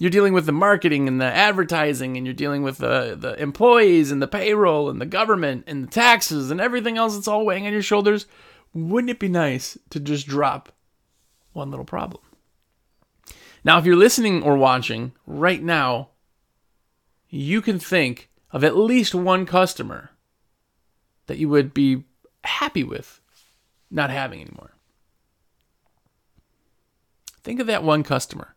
You're 0.00 0.10
dealing 0.10 0.32
with 0.32 0.46
the 0.46 0.52
marketing 0.52 1.06
and 1.06 1.20
the 1.20 1.26
advertising, 1.26 2.16
and 2.16 2.26
you're 2.26 2.34
dealing 2.34 2.62
with 2.62 2.78
the, 2.78 3.16
the 3.18 3.40
employees 3.40 4.10
and 4.10 4.20
the 4.20 4.26
payroll 4.26 4.90
and 4.90 5.00
the 5.00 5.06
government 5.06 5.64
and 5.68 5.84
the 5.84 5.90
taxes 5.90 6.50
and 6.50 6.60
everything 6.60 6.98
else 6.98 7.14
that's 7.14 7.28
all 7.28 7.46
weighing 7.46 7.66
on 7.66 7.72
your 7.72 7.82
shoulders. 7.82 8.26
Wouldn't 8.74 9.10
it 9.10 9.20
be 9.20 9.28
nice 9.28 9.78
to 9.90 10.00
just 10.00 10.26
drop 10.26 10.72
one 11.52 11.70
little 11.70 11.84
problem? 11.84 12.22
Now, 13.64 13.78
if 13.78 13.84
you're 13.84 13.96
listening 13.96 14.42
or 14.42 14.56
watching 14.56 15.12
right 15.26 15.62
now, 15.62 16.08
you 17.28 17.62
can 17.62 17.78
think 17.78 18.28
of 18.50 18.64
at 18.64 18.76
least 18.76 19.14
one 19.14 19.46
customer 19.46 20.10
that 21.26 21.38
you 21.38 21.48
would 21.48 21.72
be 21.72 22.04
happy 22.44 22.82
with 22.82 23.20
not 23.90 24.10
having 24.10 24.40
anymore. 24.40 24.72
Think 27.42 27.60
of 27.60 27.66
that 27.66 27.82
one 27.82 28.02
customer 28.02 28.54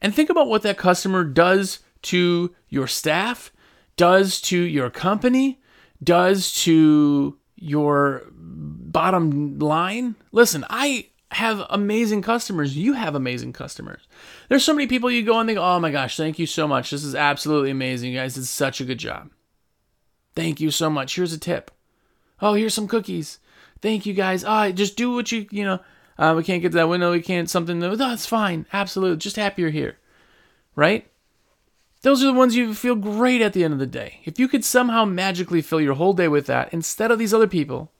and 0.00 0.14
think 0.14 0.30
about 0.30 0.48
what 0.48 0.62
that 0.62 0.78
customer 0.78 1.24
does 1.24 1.80
to 2.02 2.54
your 2.68 2.86
staff, 2.86 3.52
does 3.96 4.40
to 4.42 4.58
your 4.58 4.90
company, 4.90 5.60
does 6.02 6.52
to 6.64 7.38
your 7.56 8.24
bottom 8.32 9.58
line. 9.58 10.16
Listen, 10.32 10.64
I 10.70 11.08
have 11.32 11.64
amazing 11.70 12.22
customers. 12.22 12.76
You 12.76 12.94
have 12.94 13.14
amazing 13.14 13.52
customers. 13.52 14.02
There's 14.48 14.64
so 14.64 14.74
many 14.74 14.86
people 14.86 15.10
you 15.10 15.24
go 15.24 15.38
and 15.38 15.48
go, 15.54 15.62
oh 15.62 15.78
my 15.78 15.90
gosh, 15.90 16.16
thank 16.16 16.38
you 16.38 16.46
so 16.46 16.66
much. 16.66 16.90
This 16.90 17.04
is 17.04 17.14
absolutely 17.14 17.70
amazing. 17.70 18.12
You 18.12 18.18
guys 18.18 18.34
did 18.34 18.46
such 18.46 18.80
a 18.80 18.84
good 18.84 18.98
job. 18.98 19.30
Thank 20.34 20.60
you 20.60 20.70
so 20.70 20.90
much. 20.90 21.14
Here's 21.14 21.32
a 21.32 21.38
tip. 21.38 21.70
Oh, 22.40 22.54
here's 22.54 22.74
some 22.74 22.88
cookies. 22.88 23.38
Thank 23.80 24.06
you 24.06 24.14
guys. 24.14 24.44
Oh, 24.46 24.72
just 24.72 24.96
do 24.96 25.12
what 25.14 25.30
you, 25.30 25.46
you 25.50 25.64
know, 25.64 25.80
uh, 26.18 26.34
we 26.36 26.42
can't 26.42 26.62
get 26.62 26.72
to 26.72 26.78
that 26.78 26.88
window. 26.88 27.12
We 27.12 27.22
can't 27.22 27.48
something. 27.48 27.78
No, 27.78 27.96
that's 27.96 28.26
fine. 28.26 28.66
Absolutely. 28.72 29.16
Just 29.16 29.36
happy 29.36 29.62
you're 29.62 29.70
here. 29.70 29.98
Right? 30.74 31.06
Those 32.02 32.22
are 32.22 32.26
the 32.26 32.32
ones 32.32 32.56
you 32.56 32.74
feel 32.74 32.94
great 32.94 33.42
at 33.42 33.52
the 33.52 33.62
end 33.62 33.72
of 33.72 33.78
the 33.78 33.86
day. 33.86 34.20
If 34.24 34.38
you 34.38 34.48
could 34.48 34.64
somehow 34.64 35.04
magically 35.04 35.60
fill 35.62 35.80
your 35.80 35.94
whole 35.94 36.14
day 36.14 36.28
with 36.28 36.46
that 36.46 36.72
instead 36.72 37.10
of 37.10 37.18
these 37.18 37.34
other 37.34 37.46
people 37.46 37.92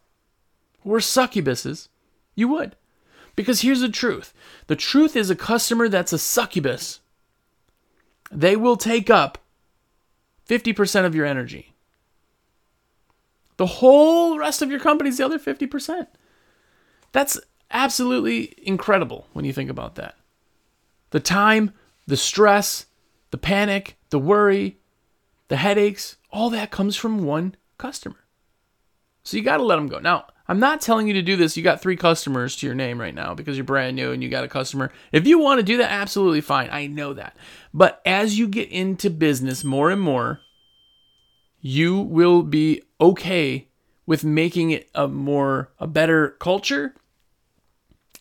who 0.82 0.94
are 0.94 1.00
succubuses, 1.00 1.88
you 2.34 2.48
would. 2.48 2.76
Because 3.40 3.62
here's 3.62 3.80
the 3.80 3.88
truth 3.88 4.34
the 4.66 4.76
truth 4.76 5.16
is 5.16 5.30
a 5.30 5.34
customer 5.34 5.88
that's 5.88 6.12
a 6.12 6.18
succubus, 6.18 7.00
they 8.30 8.54
will 8.54 8.76
take 8.76 9.08
up 9.08 9.38
50% 10.46 11.06
of 11.06 11.14
your 11.14 11.24
energy. 11.24 11.72
The 13.56 13.64
whole 13.64 14.38
rest 14.38 14.60
of 14.60 14.70
your 14.70 14.78
company's 14.78 15.16
the 15.16 15.24
other 15.24 15.38
50%. 15.38 16.06
That's 17.12 17.40
absolutely 17.70 18.52
incredible 18.58 19.26
when 19.32 19.46
you 19.46 19.54
think 19.54 19.70
about 19.70 19.94
that. 19.94 20.16
The 21.08 21.20
time, 21.20 21.72
the 22.06 22.18
stress, 22.18 22.84
the 23.30 23.38
panic, 23.38 23.96
the 24.10 24.18
worry, 24.18 24.76
the 25.48 25.56
headaches, 25.56 26.18
all 26.30 26.50
that 26.50 26.70
comes 26.70 26.94
from 26.94 27.24
one 27.24 27.54
customer. 27.78 28.20
So 29.24 29.38
you 29.38 29.42
got 29.42 29.56
to 29.56 29.64
let 29.64 29.76
them 29.76 29.88
go. 29.88 29.98
Now, 29.98 30.26
I'm 30.50 30.58
not 30.58 30.80
telling 30.80 31.06
you 31.06 31.14
to 31.14 31.22
do 31.22 31.36
this. 31.36 31.56
You 31.56 31.62
got 31.62 31.80
three 31.80 31.94
customers 31.94 32.56
to 32.56 32.66
your 32.66 32.74
name 32.74 33.00
right 33.00 33.14
now 33.14 33.34
because 33.36 33.56
you're 33.56 33.62
brand 33.62 33.94
new 33.94 34.10
and 34.10 34.20
you 34.20 34.28
got 34.28 34.42
a 34.42 34.48
customer. 34.48 34.90
If 35.12 35.24
you 35.24 35.38
want 35.38 35.60
to 35.60 35.62
do 35.62 35.76
that, 35.76 35.92
absolutely 35.92 36.40
fine. 36.40 36.68
I 36.72 36.88
know 36.88 37.14
that. 37.14 37.36
But 37.72 38.02
as 38.04 38.36
you 38.36 38.48
get 38.48 38.68
into 38.68 39.10
business 39.10 39.62
more 39.62 39.92
and 39.92 40.00
more, 40.00 40.40
you 41.60 42.00
will 42.00 42.42
be 42.42 42.82
okay 43.00 43.68
with 44.06 44.24
making 44.24 44.72
it 44.72 44.90
a 44.92 45.06
more 45.06 45.70
a 45.78 45.86
better 45.86 46.30
culture 46.40 46.96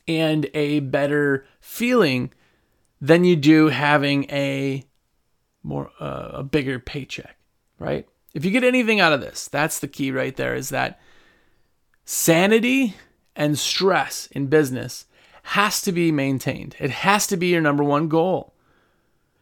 and 0.07 0.47
a 0.53 0.81
better 0.81 1.47
feeling 1.59 2.31
than 3.01 3.23
you 3.23 3.35
do 3.35 3.69
having 3.69 4.25
a 4.25 4.85
more 5.63 5.89
uh, 5.99 6.29
a 6.33 6.43
bigger 6.43 6.77
paycheck, 6.77 7.37
right? 7.79 8.07
If 8.35 8.45
you 8.45 8.51
get 8.51 8.63
anything 8.63 8.99
out 8.99 9.13
of 9.13 9.21
this, 9.21 9.47
that's 9.47 9.79
the 9.79 9.87
key 9.87 10.11
right 10.11 10.35
there 10.35 10.53
is 10.53 10.69
that 10.69 10.99
sanity 12.11 12.95
and 13.35 13.59
stress 13.59 14.27
in 14.31 14.47
business 14.47 15.05
has 15.43 15.79
to 15.79 15.91
be 15.91 16.11
maintained. 16.11 16.75
It 16.79 16.89
has 16.89 17.27
to 17.27 17.37
be 17.37 17.49
your 17.49 17.61
number 17.61 17.83
one 17.83 18.07
goal. 18.07 18.55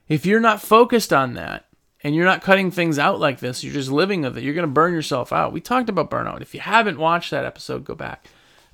If 0.10 0.26
you're 0.26 0.42
not 0.42 0.62
focused 0.62 1.14
on 1.14 1.36
that 1.36 1.66
and 2.04 2.14
you're 2.14 2.26
not 2.26 2.42
cutting 2.42 2.70
things 2.70 3.00
out 3.00 3.22
like 3.22 3.40
this, 3.40 3.64
you're 3.64 3.74
just 3.74 3.90
living 3.90 4.24
with 4.24 4.38
it, 4.38 4.44
you're 4.44 4.54
going 4.54 4.68
to 4.68 4.74
burn 4.74 4.92
yourself 4.94 5.32
out. 5.32 5.54
We 5.54 5.62
talked 5.62 5.88
about 5.88 6.12
burnout. 6.12 6.42
If 6.42 6.54
you 6.54 6.60
haven't 6.60 7.00
watched 7.00 7.32
that 7.32 7.46
episode, 7.46 7.86
go 7.86 7.96
back. 7.96 8.28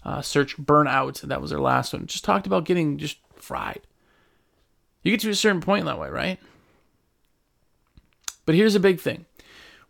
Uh, 0.03 0.23
search 0.23 0.57
burnout. 0.57 1.21
That 1.21 1.39
was 1.39 1.53
our 1.53 1.59
last 1.59 1.93
one. 1.93 2.07
Just 2.07 2.23
talked 2.23 2.47
about 2.47 2.65
getting 2.65 2.97
just 2.97 3.19
fried. 3.35 3.81
You 5.03 5.11
get 5.11 5.19
to 5.19 5.29
a 5.29 5.35
certain 5.35 5.61
point 5.61 5.85
that 5.85 5.99
way, 5.99 6.09
right? 6.09 6.39
But 8.47 8.55
here's 8.55 8.73
a 8.73 8.79
big 8.79 8.99
thing 8.99 9.27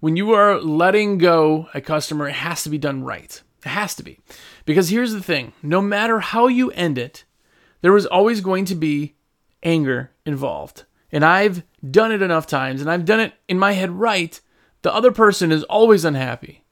when 0.02 0.18
you 0.18 0.34
are 0.34 0.60
letting 0.60 1.20
go 1.20 1.70
a 1.74 1.80
customer, 1.80 2.28
it 2.28 2.34
has 2.34 2.64
to 2.64 2.70
be 2.70 2.78
done 2.78 3.06
right. 3.06 3.42
It 3.66 3.70
has 3.70 3.96
to 3.96 4.04
be. 4.04 4.20
Because 4.66 4.90
here's 4.90 5.14
the 5.14 5.22
thing 5.22 5.54
no 5.62 5.82
matter 5.82 6.20
how 6.20 6.48
you 6.48 6.72
end 6.72 6.98
it, 6.98 7.24
there 7.82 7.92
was 7.92 8.06
always 8.06 8.42
going 8.42 8.66
to 8.66 8.76
be 8.76 9.16
anger 9.62 10.12
involved. 10.26 10.84
And 11.12 11.24
I've 11.24 11.64
done 11.90 12.12
it 12.12 12.22
enough 12.22 12.48
times, 12.48 12.82
and 12.82 12.90
I've 12.90 13.06
done 13.06 13.20
it 13.20 13.34
in 13.48 13.60
my 13.60 13.74
head 13.74 13.92
right. 13.92 14.40
The 14.82 14.94
other 14.94 15.12
person 15.12 15.52
is 15.52 15.64
always 15.66 16.04
unhappy 16.04 16.66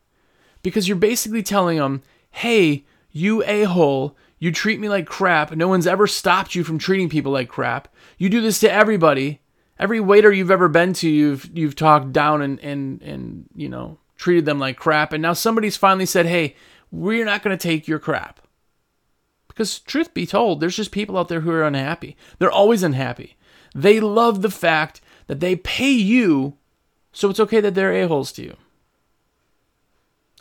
because 0.63 0.87
you're 0.87 0.97
basically 0.97 1.43
telling 1.43 1.77
them, 1.77 2.01
hey, 2.31 2.85
you 3.11 3.43
a 3.43 3.63
hole, 3.63 4.17
you 4.39 4.51
treat 4.51 4.79
me 4.79 4.89
like 4.89 5.05
crap. 5.05 5.55
No 5.55 5.67
one's 5.67 5.87
ever 5.87 6.07
stopped 6.07 6.55
you 6.55 6.63
from 6.63 6.79
treating 6.79 7.07
people 7.07 7.31
like 7.31 7.47
crap. 7.47 7.87
You 8.17 8.29
do 8.29 8.41
this 8.41 8.59
to 8.61 8.71
everybody 8.71 9.41
every 9.81 9.99
waiter 9.99 10.31
you've 10.31 10.51
ever 10.51 10.69
been 10.69 10.93
to, 10.93 11.09
you've 11.09 11.49
you've 11.53 11.75
talked 11.75 12.13
down 12.13 12.41
and 12.41 12.59
and 12.59 13.01
and 13.01 13.49
you 13.55 13.67
know 13.67 13.97
treated 14.15 14.45
them 14.45 14.59
like 14.59 14.77
crap, 14.77 15.11
and 15.11 15.21
now 15.21 15.33
somebody's 15.33 15.75
finally 15.75 16.05
said, 16.05 16.27
"Hey, 16.27 16.55
we're 16.91 17.25
not 17.25 17.43
going 17.43 17.57
to 17.57 17.61
take 17.61 17.87
your 17.87 17.99
crap." 17.99 18.39
Because 19.47 19.79
truth 19.79 20.13
be 20.13 20.25
told, 20.25 20.59
there's 20.59 20.77
just 20.77 20.91
people 20.91 21.17
out 21.17 21.27
there 21.27 21.41
who 21.41 21.51
are 21.51 21.63
unhappy. 21.63 22.15
They're 22.39 22.51
always 22.51 22.83
unhappy. 22.83 23.35
They 23.75 23.99
love 23.99 24.41
the 24.41 24.49
fact 24.49 25.01
that 25.27 25.39
they 25.39 25.55
pay 25.55 25.91
you, 25.91 26.57
so 27.11 27.29
it's 27.29 27.39
okay 27.39 27.59
that 27.59 27.75
they're 27.75 27.93
a-holes 27.93 28.31
to 28.33 28.43
you. 28.43 28.57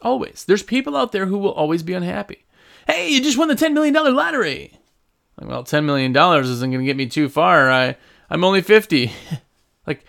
Always. 0.03 0.45
There's 0.47 0.63
people 0.63 0.97
out 0.97 1.13
there 1.13 1.27
who 1.27 1.39
will 1.39 1.53
always 1.53 1.83
be 1.83 1.93
unhappy. 1.93 2.45
Hey, 2.87 3.11
you 3.11 3.23
just 3.23 3.37
won 3.37 3.49
the 3.49 3.55
$10 3.55 3.73
million 3.73 3.95
lottery. 3.95 4.79
Like, 5.39 5.51
well, 5.51 5.65
$10 5.65 5.85
million 5.85 6.17
isn't 6.17 6.71
going 6.71 6.81
to 6.81 6.87
get 6.87 6.97
me 6.97 7.07
too 7.07 7.29
far. 7.29 7.71
I, 7.71 7.97
I'm 8.31 8.45
only 8.45 8.63
50. 8.63 9.13
like, 9.87 10.05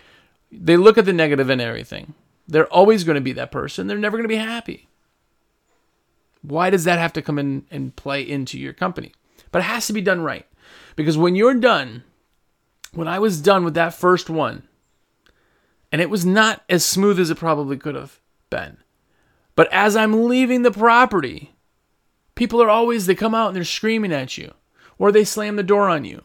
they 0.50 0.76
look 0.76 0.96
at 0.96 1.04
the 1.04 1.12
negative 1.12 1.50
in 1.50 1.60
everything. 1.60 2.14
They're 2.48 2.72
always 2.72 3.04
going 3.04 3.16
to 3.16 3.20
be 3.20 3.32
that 3.32 3.52
person. 3.52 3.86
They're 3.86 3.98
never 3.98 4.16
going 4.16 4.24
to 4.24 4.28
be 4.28 4.36
happy. 4.36 4.88
Why 6.42 6.70
does 6.70 6.84
that 6.84 6.98
have 6.98 7.12
to 7.14 7.22
come 7.22 7.38
in 7.38 7.64
and 7.70 7.94
play 7.96 8.22
into 8.22 8.58
your 8.58 8.72
company? 8.72 9.12
But 9.50 9.60
it 9.60 9.64
has 9.64 9.86
to 9.86 9.92
be 9.92 10.00
done 10.00 10.20
right. 10.20 10.46
Because 10.96 11.16
when 11.16 11.34
you're 11.34 11.54
done, 11.54 12.04
when 12.92 13.08
I 13.08 13.18
was 13.18 13.40
done 13.40 13.64
with 13.64 13.74
that 13.74 13.94
first 13.94 14.28
one, 14.28 14.64
and 15.90 16.00
it 16.00 16.10
was 16.10 16.26
not 16.26 16.62
as 16.68 16.84
smooth 16.84 17.20
as 17.20 17.30
it 17.30 17.36
probably 17.36 17.76
could 17.76 17.94
have 17.94 18.18
been. 18.50 18.78
But 19.54 19.72
as 19.72 19.94
I'm 19.94 20.26
leaving 20.26 20.62
the 20.62 20.70
property, 20.70 21.54
people 22.34 22.62
are 22.62 22.70
always, 22.70 23.06
they 23.06 23.14
come 23.14 23.34
out 23.34 23.48
and 23.48 23.56
they're 23.56 23.64
screaming 23.64 24.12
at 24.12 24.38
you, 24.38 24.52
or 24.98 25.12
they 25.12 25.24
slam 25.24 25.56
the 25.56 25.62
door 25.62 25.88
on 25.88 26.04
you, 26.04 26.22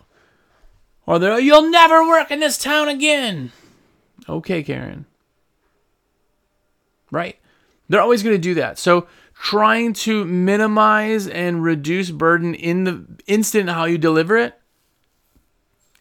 or 1.05 1.19
they're, 1.19 1.39
you'll 1.39 1.69
never 1.69 2.07
work 2.07 2.31
in 2.31 2.39
this 2.39 2.57
town 2.57 2.87
again. 2.87 3.51
Okay, 4.29 4.63
Karen. 4.63 5.05
Right? 7.11 7.37
They're 7.89 8.01
always 8.01 8.23
going 8.23 8.35
to 8.35 8.41
do 8.41 8.55
that. 8.55 8.77
So 8.77 9.07
trying 9.39 9.93
to 9.93 10.25
minimize 10.25 11.27
and 11.27 11.63
reduce 11.63 12.11
burden 12.11 12.53
in 12.53 12.83
the 12.83 13.05
instant 13.27 13.69
how 13.69 13.85
you 13.85 13.97
deliver 13.97 14.35
it 14.37 14.59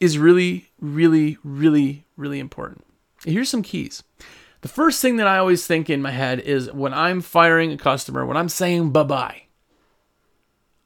is 0.00 0.18
really, 0.18 0.70
really, 0.80 1.38
really, 1.44 2.06
really 2.16 2.38
important. 2.38 2.84
Here's 3.24 3.48
some 3.48 3.62
keys. 3.62 4.02
The 4.62 4.68
first 4.68 5.00
thing 5.00 5.16
that 5.16 5.26
I 5.26 5.38
always 5.38 5.66
think 5.66 5.88
in 5.88 6.02
my 6.02 6.10
head 6.10 6.40
is 6.40 6.72
when 6.72 6.92
I'm 6.92 7.20
firing 7.20 7.72
a 7.72 7.76
customer, 7.76 8.26
when 8.26 8.36
I'm 8.36 8.48
saying 8.48 8.90
bye 8.90 9.04
bye, 9.04 9.42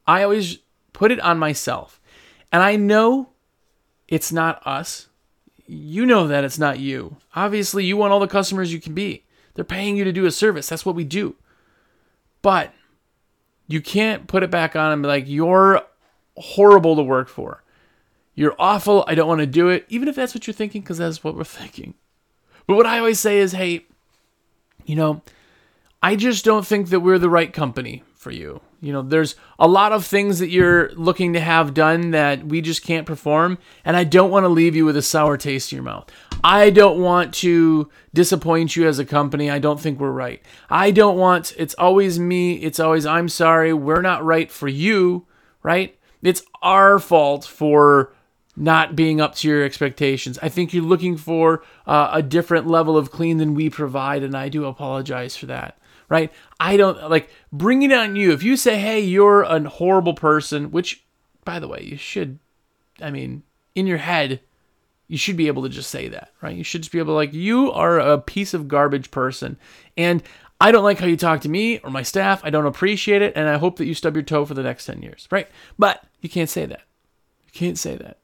I 0.06 0.22
always 0.22 0.58
put 0.92 1.12
it 1.12 1.20
on 1.20 1.38
myself. 1.38 2.00
And 2.52 2.62
I 2.62 2.76
know 2.76 3.30
it's 4.08 4.32
not 4.32 4.66
us. 4.66 5.08
You 5.66 6.04
know 6.04 6.26
that 6.26 6.44
it's 6.44 6.58
not 6.58 6.80
you. 6.80 7.16
Obviously, 7.36 7.84
you 7.84 7.96
want 7.96 8.12
all 8.12 8.18
the 8.18 8.26
customers 8.26 8.72
you 8.72 8.80
can 8.80 8.92
be. 8.92 9.24
They're 9.54 9.64
paying 9.64 9.96
you 9.96 10.04
to 10.04 10.12
do 10.12 10.26
a 10.26 10.32
service. 10.32 10.68
That's 10.68 10.84
what 10.84 10.96
we 10.96 11.04
do. 11.04 11.36
But 12.42 12.72
you 13.66 13.80
can't 13.80 14.26
put 14.26 14.42
it 14.42 14.50
back 14.50 14.74
on 14.74 14.92
and 14.92 15.02
be 15.02 15.08
like, 15.08 15.28
you're 15.28 15.82
horrible 16.36 16.96
to 16.96 17.02
work 17.02 17.28
for. 17.28 17.62
You're 18.34 18.56
awful. 18.58 19.04
I 19.06 19.14
don't 19.14 19.28
want 19.28 19.40
to 19.40 19.46
do 19.46 19.68
it. 19.68 19.84
Even 19.88 20.08
if 20.08 20.16
that's 20.16 20.34
what 20.34 20.46
you're 20.46 20.54
thinking, 20.54 20.82
because 20.82 20.98
that's 20.98 21.22
what 21.22 21.36
we're 21.36 21.44
thinking. 21.44 21.94
But 22.66 22.76
what 22.76 22.86
I 22.86 22.98
always 22.98 23.20
say 23.20 23.38
is, 23.38 23.52
hey, 23.52 23.86
you 24.84 24.96
know, 24.96 25.22
I 26.02 26.16
just 26.16 26.44
don't 26.44 26.66
think 26.66 26.88
that 26.88 27.00
we're 27.00 27.18
the 27.18 27.28
right 27.28 27.52
company 27.52 28.02
for 28.14 28.30
you. 28.30 28.60
You 28.80 28.94
know, 28.94 29.02
there's 29.02 29.36
a 29.58 29.68
lot 29.68 29.92
of 29.92 30.06
things 30.06 30.38
that 30.38 30.48
you're 30.48 30.90
looking 30.92 31.34
to 31.34 31.40
have 31.40 31.74
done 31.74 32.12
that 32.12 32.46
we 32.46 32.62
just 32.62 32.82
can't 32.82 33.06
perform, 33.06 33.58
and 33.84 33.96
I 33.96 34.04
don't 34.04 34.30
want 34.30 34.44
to 34.44 34.48
leave 34.48 34.74
you 34.74 34.86
with 34.86 34.96
a 34.96 35.02
sour 35.02 35.36
taste 35.36 35.70
in 35.70 35.76
your 35.76 35.84
mouth. 35.84 36.10
I 36.42 36.70
don't 36.70 37.00
want 37.00 37.34
to 37.34 37.90
disappoint 38.14 38.76
you 38.76 38.88
as 38.88 38.98
a 38.98 39.04
company. 39.04 39.50
I 39.50 39.58
don't 39.58 39.78
think 39.78 40.00
we're 40.00 40.10
right. 40.10 40.42
I 40.70 40.90
don't 40.90 41.18
want 41.18 41.52
it's 41.58 41.74
always 41.74 42.18
me, 42.18 42.54
it's 42.54 42.80
always 42.80 43.04
I'm 43.04 43.28
sorry, 43.28 43.74
we're 43.74 44.02
not 44.02 44.24
right 44.24 44.50
for 44.50 44.68
you, 44.68 45.26
right? 45.62 45.98
It's 46.22 46.42
our 46.62 46.98
fault 46.98 47.44
for 47.44 48.14
not 48.56 48.96
being 48.96 49.20
up 49.20 49.34
to 49.36 49.48
your 49.48 49.62
expectations. 49.62 50.38
I 50.42 50.48
think 50.48 50.72
you're 50.72 50.82
looking 50.82 51.18
for 51.18 51.62
uh, 51.86 52.10
a 52.12 52.22
different 52.22 52.66
level 52.66 52.96
of 52.96 53.10
clean 53.10 53.36
than 53.36 53.54
we 53.54 53.68
provide, 53.68 54.22
and 54.22 54.34
I 54.34 54.48
do 54.48 54.64
apologize 54.64 55.36
for 55.36 55.46
that 55.46 55.76
right? 56.10 56.30
I 56.60 56.76
don't 56.76 57.08
like 57.08 57.30
bringing 57.50 57.90
it 57.90 57.96
on 57.96 58.16
you. 58.16 58.32
If 58.32 58.42
you 58.42 58.56
say, 58.56 58.78
hey, 58.78 59.00
you're 59.00 59.42
a 59.42 59.66
horrible 59.66 60.12
person, 60.12 60.70
which, 60.70 61.02
by 61.44 61.58
the 61.58 61.66
way, 61.66 61.82
you 61.82 61.96
should, 61.96 62.38
I 63.00 63.10
mean, 63.10 63.42
in 63.74 63.86
your 63.86 63.98
head, 63.98 64.40
you 65.08 65.16
should 65.16 65.38
be 65.38 65.46
able 65.46 65.62
to 65.62 65.70
just 65.70 65.90
say 65.90 66.08
that, 66.08 66.32
right? 66.42 66.54
You 66.54 66.62
should 66.62 66.82
just 66.82 66.92
be 66.92 66.98
able 66.98 67.14
to 67.14 67.16
like, 67.16 67.32
you 67.32 67.72
are 67.72 67.98
a 67.98 68.18
piece 68.18 68.52
of 68.52 68.68
garbage 68.68 69.10
person, 69.10 69.56
and 69.96 70.22
I 70.60 70.70
don't 70.70 70.84
like 70.84 70.98
how 70.98 71.06
you 71.06 71.16
talk 71.16 71.40
to 71.40 71.48
me 71.48 71.78
or 71.78 71.90
my 71.90 72.02
staff. 72.02 72.42
I 72.44 72.50
don't 72.50 72.66
appreciate 72.66 73.22
it, 73.22 73.32
and 73.34 73.48
I 73.48 73.56
hope 73.56 73.76
that 73.78 73.86
you 73.86 73.94
stub 73.94 74.14
your 74.14 74.22
toe 74.22 74.44
for 74.44 74.52
the 74.52 74.62
next 74.62 74.84
10 74.84 75.00
years, 75.00 75.26
right? 75.30 75.48
But 75.78 76.04
you 76.20 76.28
can't 76.28 76.50
say 76.50 76.66
that. 76.66 76.82
You 77.46 77.52
can't 77.52 77.78
say 77.78 77.96
that. 77.96 78.18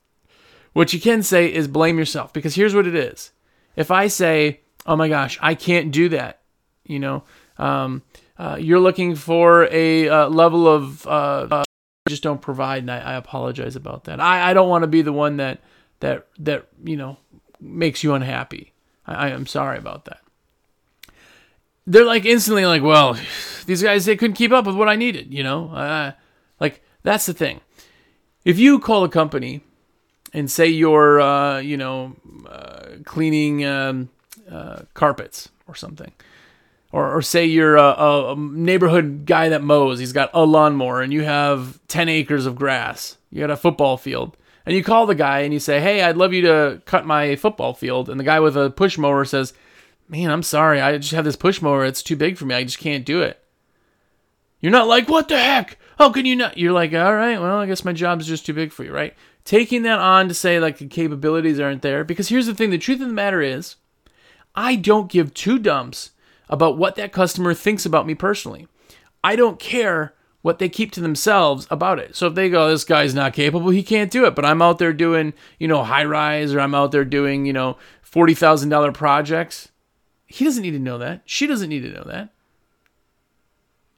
What 0.74 0.92
you 0.92 1.00
can 1.00 1.22
say 1.22 1.52
is 1.52 1.68
blame 1.68 1.98
yourself 1.98 2.34
because 2.34 2.54
here's 2.54 2.74
what 2.74 2.86
it 2.86 2.94
is. 2.94 3.32
If 3.76 3.90
I 3.90 4.08
say, 4.08 4.60
oh 4.84 4.94
my 4.94 5.08
gosh, 5.08 5.38
I 5.40 5.54
can't 5.54 5.90
do 5.90 6.10
that, 6.10 6.42
you 6.84 6.98
know, 6.98 7.24
um, 7.56 8.02
uh, 8.38 8.56
you're 8.60 8.80
looking 8.80 9.14
for 9.14 9.68
a 9.70 10.08
uh, 10.08 10.28
level 10.28 10.68
of 10.68 11.06
uh, 11.06 11.46
uh 11.50 11.64
just 12.08 12.22
don't 12.22 12.40
provide, 12.40 12.82
and 12.82 12.90
I, 12.90 12.98
I 12.98 13.14
apologize 13.14 13.74
about 13.74 14.04
that. 14.04 14.20
I, 14.20 14.50
I 14.50 14.54
don't 14.54 14.68
want 14.68 14.82
to 14.82 14.88
be 14.88 15.02
the 15.02 15.12
one 15.12 15.38
that 15.38 15.60
that 16.00 16.26
that 16.38 16.68
you 16.84 16.96
know 16.96 17.16
makes 17.60 18.04
you 18.04 18.14
unhappy. 18.14 18.72
I, 19.06 19.14
I 19.14 19.28
am 19.30 19.46
sorry 19.46 19.78
about 19.78 20.04
that 20.04 20.20
they're 21.86 22.04
like 22.04 22.24
instantly 22.24 22.66
like, 22.66 22.82
well, 22.82 23.18
these 23.66 23.82
guys 23.82 24.04
they 24.04 24.16
couldn't 24.16 24.36
keep 24.36 24.52
up 24.52 24.66
with 24.66 24.76
what 24.76 24.88
I 24.88 24.96
needed, 24.96 25.32
you 25.32 25.42
know. 25.42 25.70
Uh, 25.70 26.12
like 26.60 26.82
that's 27.02 27.26
the 27.26 27.34
thing. 27.34 27.60
If 28.44 28.58
you 28.58 28.78
call 28.78 29.04
a 29.04 29.08
company 29.08 29.62
and 30.32 30.50
say 30.50 30.66
you're, 30.66 31.60
you 31.60 31.76
know, 31.76 32.16
cleaning 33.04 33.64
um, 33.64 34.10
carpets 34.94 35.48
or 35.66 35.74
something, 35.74 36.12
or, 36.96 37.16
or 37.16 37.22
say 37.22 37.44
you're 37.44 37.76
a, 37.76 38.32
a, 38.32 38.36
neighborhood 38.36 39.26
guy 39.26 39.50
that 39.50 39.62
mows, 39.62 39.98
he's 39.98 40.12
got 40.12 40.30
a 40.32 40.44
lawnmower, 40.44 41.02
and 41.02 41.12
you 41.12 41.24
have 41.24 41.78
ten 41.88 42.08
acres 42.08 42.46
of 42.46 42.56
grass, 42.56 43.18
you 43.30 43.40
got 43.40 43.50
a 43.50 43.56
football 43.56 43.96
field. 43.96 44.36
And 44.64 44.74
you 44.74 44.82
call 44.82 45.06
the 45.06 45.14
guy 45.14 45.40
and 45.40 45.52
you 45.52 45.60
say, 45.60 45.78
"Hey, 45.78 46.02
I'd 46.02 46.16
love 46.16 46.32
you 46.32 46.42
to 46.42 46.82
cut 46.86 47.06
my 47.06 47.36
football 47.36 47.72
field." 47.72 48.08
And 48.08 48.18
the 48.18 48.24
guy 48.24 48.40
with 48.40 48.56
a 48.56 48.68
push 48.70 48.98
mower 48.98 49.24
says, 49.24 49.52
man, 50.08 50.30
I'm 50.30 50.42
sorry. 50.42 50.80
I 50.80 50.96
just 50.98 51.12
have 51.12 51.24
this 51.24 51.36
push 51.36 51.60
mower. 51.60 51.84
It's 51.84 52.02
too 52.02 52.16
big 52.16 52.36
for 52.36 52.46
me. 52.46 52.54
I 52.54 52.64
just 52.64 52.78
can't 52.78 53.04
do 53.04 53.22
it. 53.22 53.42
You're 54.60 54.72
not 54.72 54.88
like, 54.88 55.08
what 55.08 55.28
the 55.28 55.38
heck? 55.38 55.78
How 55.98 56.10
can 56.10 56.26
you 56.26 56.36
not? 56.36 56.58
You're 56.58 56.72
like, 56.72 56.92
all 56.94 57.14
right, 57.14 57.40
well, 57.40 57.58
I 57.58 57.66
guess 57.66 57.84
my 57.84 57.92
job's 57.92 58.26
just 58.26 58.46
too 58.46 58.54
big 58.54 58.72
for 58.72 58.84
you, 58.84 58.92
right? 58.92 59.14
Taking 59.44 59.82
that 59.82 59.98
on 59.98 60.28
to 60.28 60.34
say, 60.34 60.58
like, 60.58 60.78
the 60.78 60.86
capabilities 60.86 61.60
aren't 61.60 61.82
there. 61.82 62.04
Because 62.04 62.28
here's 62.28 62.46
the 62.46 62.54
thing 62.54 62.70
the 62.70 62.78
truth 62.78 63.00
of 63.00 63.08
the 63.08 63.14
matter 63.14 63.40
is, 63.40 63.76
I 64.54 64.76
don't 64.76 65.10
give 65.10 65.34
two 65.34 65.58
dumps 65.58 66.10
about 66.48 66.78
what 66.78 66.96
that 66.96 67.12
customer 67.12 67.54
thinks 67.54 67.86
about 67.86 68.06
me 68.06 68.14
personally. 68.14 68.68
I 69.22 69.36
don't 69.36 69.58
care 69.58 70.14
what 70.42 70.60
they 70.60 70.68
keep 70.68 70.92
to 70.92 71.00
themselves 71.00 71.66
about 71.70 71.98
it. 71.98 72.14
So 72.14 72.28
if 72.28 72.34
they 72.34 72.48
go, 72.48 72.68
this 72.68 72.84
guy's 72.84 73.14
not 73.14 73.32
capable, 73.32 73.70
he 73.70 73.82
can't 73.82 74.12
do 74.12 74.26
it. 74.26 74.36
But 74.36 74.44
I'm 74.44 74.62
out 74.62 74.78
there 74.78 74.92
doing, 74.92 75.34
you 75.58 75.66
know, 75.66 75.82
high 75.82 76.04
rise 76.04 76.54
or 76.54 76.60
I'm 76.60 76.74
out 76.74 76.92
there 76.92 77.04
doing, 77.04 77.46
you 77.46 77.52
know, 77.52 77.76
$40,000 78.08 78.94
projects. 78.94 79.70
He 80.26 80.44
doesn't 80.44 80.62
need 80.62 80.70
to 80.70 80.78
know 80.78 80.98
that. 80.98 81.22
She 81.24 81.48
doesn't 81.48 81.68
need 81.68 81.82
to 81.82 81.92
know 81.92 82.04
that. 82.04 82.30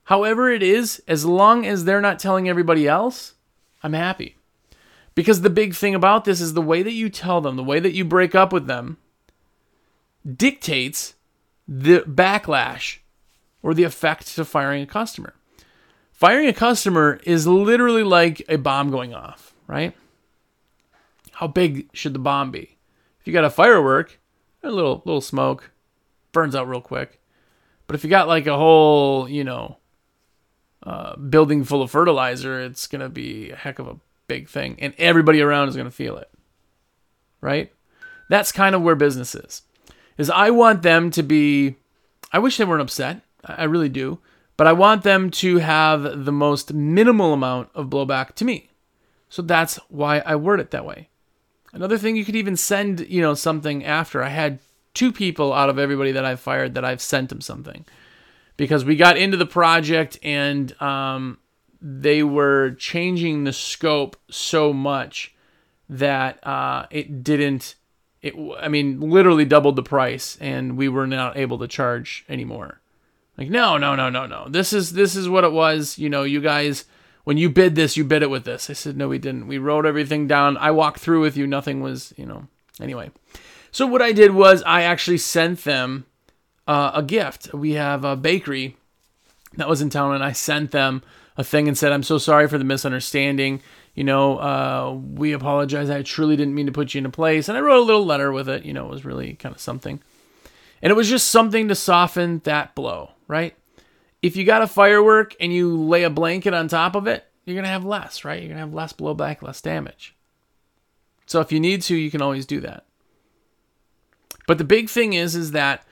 However, 0.04 0.50
it 0.50 0.62
is, 0.62 1.02
as 1.06 1.26
long 1.26 1.66
as 1.66 1.84
they're 1.84 2.00
not 2.00 2.18
telling 2.18 2.48
everybody 2.48 2.88
else, 2.88 3.34
I'm 3.82 3.92
happy. 3.92 4.36
Because 5.14 5.42
the 5.42 5.50
big 5.50 5.74
thing 5.74 5.94
about 5.94 6.24
this 6.24 6.40
is 6.40 6.54
the 6.54 6.62
way 6.62 6.82
that 6.82 6.92
you 6.92 7.10
tell 7.10 7.42
them, 7.42 7.56
the 7.56 7.62
way 7.62 7.78
that 7.78 7.92
you 7.92 8.06
break 8.06 8.34
up 8.34 8.54
with 8.54 8.66
them, 8.66 8.96
dictates 10.26 11.14
the 11.68 12.00
backlash 12.00 12.98
or 13.62 13.74
the 13.74 13.84
effect 13.84 14.38
of 14.38 14.48
firing 14.48 14.82
a 14.82 14.86
customer. 14.86 15.34
Firing 16.12 16.48
a 16.48 16.52
customer 16.52 17.20
is 17.24 17.46
literally 17.46 18.02
like 18.02 18.42
a 18.48 18.56
bomb 18.56 18.90
going 18.90 19.14
off, 19.14 19.54
right? 19.66 19.94
How 21.32 21.46
big 21.46 21.88
should 21.92 22.14
the 22.14 22.18
bomb 22.18 22.50
be? 22.50 22.76
If 23.20 23.26
you 23.26 23.32
got 23.32 23.44
a 23.44 23.50
firework, 23.50 24.18
a 24.62 24.70
little 24.70 25.02
little 25.04 25.20
smoke, 25.20 25.70
burns 26.32 26.56
out 26.56 26.68
real 26.68 26.80
quick. 26.80 27.20
But 27.86 27.94
if 27.94 28.02
you 28.02 28.10
got 28.10 28.26
like 28.26 28.46
a 28.46 28.56
whole, 28.56 29.28
you 29.28 29.44
know, 29.44 29.76
uh, 30.82 31.16
building 31.16 31.64
full 31.64 31.82
of 31.82 31.90
fertilizer, 31.90 32.60
it's 32.60 32.86
going 32.86 33.00
to 33.00 33.08
be 33.08 33.50
a 33.50 33.56
heck 33.56 33.78
of 33.78 33.86
a 33.86 33.98
big 34.26 34.48
thing. 34.48 34.76
And 34.80 34.94
everybody 34.98 35.40
around 35.40 35.68
is 35.68 35.76
going 35.76 35.86
to 35.86 35.92
feel 35.94 36.16
it. 36.16 36.30
Right? 37.40 37.72
That's 38.28 38.52
kind 38.52 38.74
of 38.74 38.82
where 38.82 38.96
business 38.96 39.34
is. 39.34 39.62
Is 40.18 40.28
I 40.28 40.50
want 40.50 40.82
them 40.82 41.10
to 41.12 41.22
be, 41.22 41.76
I 42.32 42.38
wish 42.40 42.56
they 42.56 42.64
weren't 42.64 42.82
upset. 42.82 43.22
I 43.44 43.64
really 43.64 43.88
do. 43.88 44.18
But 44.56 44.66
I 44.66 44.72
want 44.72 45.04
them 45.04 45.30
to 45.30 45.58
have 45.58 46.24
the 46.24 46.32
most 46.32 46.74
minimal 46.74 47.32
amount 47.32 47.70
of 47.74 47.86
blowback 47.86 48.34
to 48.34 48.44
me. 48.44 48.70
So 49.28 49.40
that's 49.40 49.76
why 49.88 50.18
I 50.18 50.34
word 50.34 50.58
it 50.58 50.72
that 50.72 50.84
way. 50.84 51.08
Another 51.72 51.96
thing, 51.96 52.16
you 52.16 52.24
could 52.24 52.34
even 52.34 52.56
send, 52.56 53.00
you 53.08 53.20
know, 53.20 53.34
something 53.34 53.84
after. 53.84 54.22
I 54.22 54.30
had 54.30 54.58
two 54.94 55.12
people 55.12 55.52
out 55.52 55.70
of 55.70 55.78
everybody 55.78 56.12
that 56.12 56.24
I've 56.24 56.40
fired 56.40 56.74
that 56.74 56.84
I've 56.84 57.00
sent 57.00 57.28
them 57.28 57.40
something 57.40 57.84
because 58.56 58.84
we 58.84 58.96
got 58.96 59.16
into 59.16 59.36
the 59.36 59.46
project 59.46 60.18
and 60.22 60.80
um, 60.82 61.38
they 61.80 62.22
were 62.24 62.72
changing 62.72 63.44
the 63.44 63.52
scope 63.52 64.16
so 64.28 64.72
much 64.72 65.34
that 65.88 66.44
uh, 66.46 66.86
it 66.90 67.22
didn't. 67.22 67.76
It, 68.20 68.34
I 68.58 68.68
mean, 68.68 69.00
literally 69.00 69.44
doubled 69.44 69.76
the 69.76 69.82
price, 69.82 70.36
and 70.40 70.76
we 70.76 70.88
were 70.88 71.06
not 71.06 71.36
able 71.36 71.58
to 71.58 71.68
charge 71.68 72.24
anymore. 72.28 72.80
Like, 73.36 73.48
no, 73.48 73.78
no, 73.78 73.94
no, 73.94 74.10
no, 74.10 74.26
no. 74.26 74.46
This 74.48 74.72
is 74.72 74.92
this 74.92 75.14
is 75.14 75.28
what 75.28 75.44
it 75.44 75.52
was. 75.52 75.98
You 75.98 76.10
know, 76.10 76.24
you 76.24 76.40
guys, 76.40 76.84
when 77.22 77.36
you 77.38 77.48
bid 77.48 77.76
this, 77.76 77.96
you 77.96 78.02
bid 78.02 78.22
it 78.22 78.30
with 78.30 78.44
this. 78.44 78.68
I 78.68 78.72
said, 78.72 78.96
no, 78.96 79.08
we 79.08 79.18
didn't. 79.18 79.46
We 79.46 79.58
wrote 79.58 79.86
everything 79.86 80.26
down. 80.26 80.56
I 80.56 80.72
walked 80.72 80.98
through 80.98 81.20
with 81.20 81.36
you. 81.36 81.46
Nothing 81.46 81.80
was, 81.80 82.12
you 82.16 82.26
know. 82.26 82.48
Anyway, 82.80 83.10
so 83.70 83.86
what 83.86 84.02
I 84.02 84.12
did 84.12 84.32
was 84.32 84.62
I 84.64 84.82
actually 84.82 85.18
sent 85.18 85.62
them 85.62 86.06
uh, 86.66 86.90
a 86.94 87.02
gift. 87.02 87.54
We 87.54 87.72
have 87.72 88.04
a 88.04 88.16
bakery 88.16 88.76
that 89.56 89.68
was 89.68 89.80
in 89.80 89.90
town, 89.90 90.14
and 90.14 90.24
I 90.24 90.32
sent 90.32 90.72
them 90.72 91.02
a 91.36 91.44
thing 91.44 91.68
and 91.68 91.78
said, 91.78 91.92
"I'm 91.92 92.02
so 92.02 92.18
sorry 92.18 92.48
for 92.48 92.58
the 92.58 92.64
misunderstanding. 92.64 93.62
You 93.98 94.04
know, 94.04 94.38
uh, 94.38 94.92
we 94.92 95.32
apologize. 95.32 95.90
I 95.90 96.02
truly 96.02 96.36
didn't 96.36 96.54
mean 96.54 96.66
to 96.66 96.72
put 96.72 96.94
you 96.94 96.98
in 96.98 97.06
a 97.06 97.10
place." 97.10 97.48
And 97.48 97.58
I 97.58 97.60
wrote 97.60 97.80
a 97.80 97.84
little 97.84 98.06
letter 98.06 98.30
with 98.30 98.48
it. 98.48 98.64
You 98.64 98.72
know, 98.72 98.86
it 98.86 98.90
was 98.90 99.04
really 99.04 99.34
kind 99.34 99.52
of 99.52 99.60
something, 99.60 100.00
and 100.80 100.92
it 100.92 100.94
was 100.94 101.08
just 101.08 101.30
something 101.30 101.66
to 101.66 101.74
soften 101.74 102.40
that 102.44 102.76
blow, 102.76 103.10
right? 103.26 103.56
If 104.22 104.36
you 104.36 104.44
got 104.44 104.62
a 104.62 104.68
firework 104.68 105.34
and 105.40 105.52
you 105.52 105.76
lay 105.76 106.04
a 106.04 106.10
blanket 106.10 106.54
on 106.54 106.68
top 106.68 106.94
of 106.94 107.08
it, 107.08 107.26
you're 107.44 107.56
gonna 107.56 107.66
have 107.66 107.84
less, 107.84 108.24
right? 108.24 108.40
You're 108.40 108.50
gonna 108.50 108.60
have 108.60 108.72
less 108.72 108.92
blowback, 108.92 109.42
less 109.42 109.60
damage. 109.60 110.14
So 111.26 111.40
if 111.40 111.50
you 111.50 111.58
need 111.58 111.82
to, 111.82 111.96
you 111.96 112.12
can 112.12 112.22
always 112.22 112.46
do 112.46 112.60
that. 112.60 112.86
But 114.46 114.58
the 114.58 114.64
big 114.64 114.88
thing 114.88 115.12
is 115.12 115.34
is 115.34 115.50
that 115.50 115.84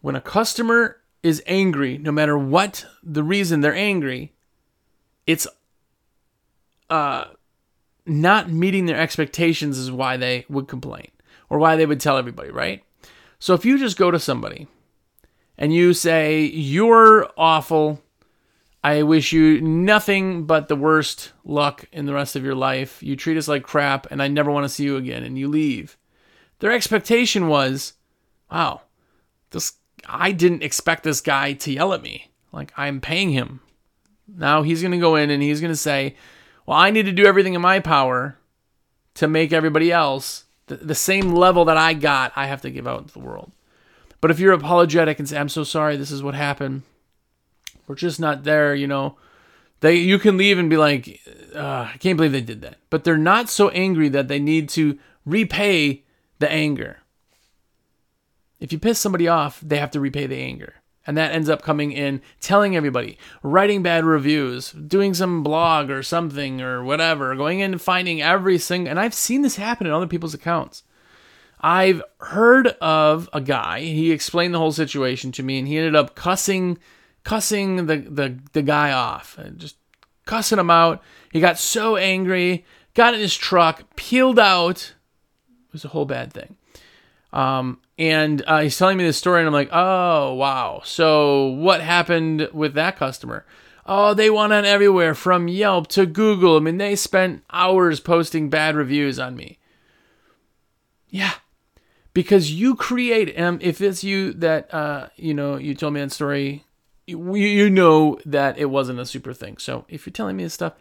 when 0.00 0.16
a 0.16 0.20
customer 0.20 0.96
is 1.22 1.44
angry, 1.46 1.96
no 1.96 2.10
matter 2.10 2.36
what 2.36 2.86
the 3.04 3.22
reason 3.22 3.60
they're 3.60 3.72
angry, 3.72 4.32
it's 5.28 5.46
uh 6.90 7.24
not 8.06 8.50
meeting 8.50 8.86
their 8.86 8.98
expectations 8.98 9.78
is 9.78 9.90
why 9.90 10.16
they 10.16 10.46
would 10.48 10.68
complain 10.68 11.08
or 11.50 11.58
why 11.58 11.76
they 11.76 11.86
would 11.86 12.00
tell 12.00 12.16
everybody, 12.16 12.50
right? 12.50 12.84
So 13.38 13.54
if 13.54 13.64
you 13.64 13.78
just 13.78 13.98
go 13.98 14.10
to 14.10 14.18
somebody 14.18 14.68
and 15.58 15.72
you 15.72 15.92
say, 15.94 16.44
You're 16.44 17.28
awful. 17.36 18.02
I 18.84 19.02
wish 19.02 19.32
you 19.32 19.60
nothing 19.60 20.44
but 20.44 20.68
the 20.68 20.76
worst 20.76 21.32
luck 21.44 21.86
in 21.90 22.06
the 22.06 22.14
rest 22.14 22.36
of 22.36 22.44
your 22.44 22.54
life. 22.54 23.02
You 23.02 23.16
treat 23.16 23.36
us 23.36 23.48
like 23.48 23.64
crap, 23.64 24.06
and 24.12 24.22
I 24.22 24.28
never 24.28 24.52
want 24.52 24.62
to 24.62 24.68
see 24.68 24.84
you 24.84 24.96
again, 24.96 25.24
and 25.24 25.36
you 25.36 25.48
leave. 25.48 25.98
Their 26.60 26.70
expectation 26.70 27.48
was, 27.48 27.94
wow, 28.48 28.82
this 29.50 29.72
I 30.08 30.30
didn't 30.30 30.62
expect 30.62 31.02
this 31.02 31.20
guy 31.20 31.54
to 31.54 31.72
yell 31.72 31.92
at 31.92 32.02
me. 32.02 32.30
Like 32.52 32.72
I'm 32.76 33.00
paying 33.00 33.30
him. 33.30 33.60
Now 34.28 34.62
he's 34.62 34.82
to 34.92 34.98
go 34.98 35.16
in 35.16 35.30
and 35.30 35.42
he's 35.42 35.60
to 35.72 35.76
say, 35.76 36.14
"Well, 36.66 36.78
I 36.78 36.90
need 36.90 37.06
to 37.06 37.12
do 37.12 37.26
everything 37.26 37.54
in 37.54 37.60
my 37.60 37.80
power 37.80 38.36
to 39.14 39.28
make 39.28 39.52
everybody 39.52 39.90
else 39.90 40.44
the, 40.66 40.76
the 40.76 40.94
same 40.94 41.32
level 41.32 41.64
that 41.64 41.76
I 41.76 41.94
got, 41.94 42.32
I 42.36 42.46
have 42.46 42.60
to 42.62 42.70
give 42.70 42.86
out 42.86 43.06
to 43.06 43.12
the 43.12 43.20
world." 43.20 43.52
But 44.20 44.30
if 44.30 44.40
you're 44.40 44.52
apologetic 44.52 45.18
and 45.18 45.28
say, 45.28 45.38
"I'm 45.38 45.48
so 45.48 45.64
sorry, 45.64 45.96
this 45.96 46.10
is 46.10 46.22
what 46.22 46.34
happened. 46.34 46.82
We're 47.86 47.94
just 47.94 48.20
not 48.20 48.44
there," 48.44 48.74
you 48.74 48.86
know, 48.86 49.16
they 49.80 49.94
you 49.94 50.18
can 50.18 50.36
leave 50.36 50.58
and 50.58 50.68
be 50.68 50.76
like, 50.76 51.20
uh, 51.54 51.88
"I 51.94 51.96
can't 51.98 52.16
believe 52.16 52.32
they 52.32 52.40
did 52.40 52.62
that." 52.62 52.78
But 52.90 53.04
they're 53.04 53.16
not 53.16 53.48
so 53.48 53.68
angry 53.70 54.08
that 54.08 54.28
they 54.28 54.38
need 54.38 54.68
to 54.70 54.98
repay 55.24 56.02
the 56.38 56.50
anger. 56.50 56.98
If 58.58 58.72
you 58.72 58.78
piss 58.78 58.98
somebody 58.98 59.28
off, 59.28 59.60
they 59.60 59.78
have 59.78 59.90
to 59.92 60.00
repay 60.00 60.26
the 60.26 60.40
anger. 60.40 60.74
And 61.06 61.16
that 61.16 61.32
ends 61.32 61.48
up 61.48 61.62
coming 61.62 61.92
in 61.92 62.20
telling 62.40 62.74
everybody, 62.74 63.16
writing 63.42 63.82
bad 63.82 64.04
reviews, 64.04 64.72
doing 64.72 65.14
some 65.14 65.42
blog 65.42 65.88
or 65.90 66.02
something 66.02 66.60
or 66.60 66.82
whatever, 66.82 67.34
going 67.36 67.60
in 67.60 67.72
and 67.72 67.80
finding 67.80 68.20
every 68.20 68.58
single. 68.58 68.90
And 68.90 68.98
I've 68.98 69.14
seen 69.14 69.42
this 69.42 69.56
happen 69.56 69.86
in 69.86 69.92
other 69.92 70.08
people's 70.08 70.34
accounts. 70.34 70.82
I've 71.60 72.02
heard 72.20 72.68
of 72.80 73.28
a 73.32 73.40
guy, 73.40 73.80
he 73.80 74.10
explained 74.12 74.52
the 74.52 74.58
whole 74.58 74.72
situation 74.72 75.32
to 75.32 75.42
me, 75.42 75.58
and 75.58 75.66
he 75.66 75.78
ended 75.78 75.96
up 75.96 76.14
cussing 76.14 76.78
cussing 77.26 77.86
the, 77.86 77.96
the, 77.96 78.38
the 78.52 78.62
guy 78.62 78.92
off 78.92 79.36
and 79.36 79.58
just 79.58 79.76
cussing 80.26 80.60
him 80.60 80.70
out. 80.70 81.02
He 81.32 81.40
got 81.40 81.58
so 81.58 81.96
angry, 81.96 82.64
got 82.94 83.14
in 83.14 83.20
his 83.20 83.36
truck, 83.36 83.96
peeled 83.96 84.38
out, 84.38 84.94
It 85.66 85.72
was 85.72 85.84
a 85.84 85.88
whole 85.88 86.04
bad 86.04 86.32
thing. 86.32 86.56
Um, 87.32 87.80
and 87.98 88.42
uh, 88.46 88.60
he's 88.60 88.76
telling 88.76 88.98
me 88.98 89.04
this 89.04 89.16
story, 89.16 89.40
and 89.40 89.46
I'm 89.46 89.54
like, 89.54 89.70
oh, 89.72 90.34
wow. 90.34 90.82
So 90.84 91.46
what 91.46 91.80
happened 91.80 92.48
with 92.52 92.74
that 92.74 92.96
customer? 92.96 93.46
Oh, 93.86 94.14
they 94.14 94.28
went 94.30 94.52
on 94.52 94.64
everywhere 94.64 95.14
from 95.14 95.48
Yelp 95.48 95.86
to 95.88 96.06
Google. 96.06 96.56
I 96.56 96.60
mean, 96.60 96.76
they 96.76 96.96
spent 96.96 97.44
hours 97.50 98.00
posting 98.00 98.50
bad 98.50 98.74
reviews 98.74 99.18
on 99.18 99.36
me. 99.36 99.58
Yeah, 101.08 101.34
because 102.12 102.52
you 102.52 102.74
create. 102.74 103.38
Um, 103.38 103.58
if 103.62 103.80
it's 103.80 104.04
you 104.04 104.32
that 104.34 104.72
uh, 104.74 105.08
you 105.16 105.32
know, 105.32 105.56
you 105.56 105.74
told 105.74 105.94
me 105.94 106.00
that 106.00 106.12
story, 106.12 106.64
you, 107.06 107.34
you 107.36 107.70
know 107.70 108.18
that 108.26 108.58
it 108.58 108.66
wasn't 108.66 108.98
a 108.98 109.06
super 109.06 109.32
thing. 109.32 109.56
So 109.58 109.86
if 109.88 110.04
you're 110.04 110.12
telling 110.12 110.36
me 110.36 110.42
this 110.42 110.54
stuff, 110.54 110.74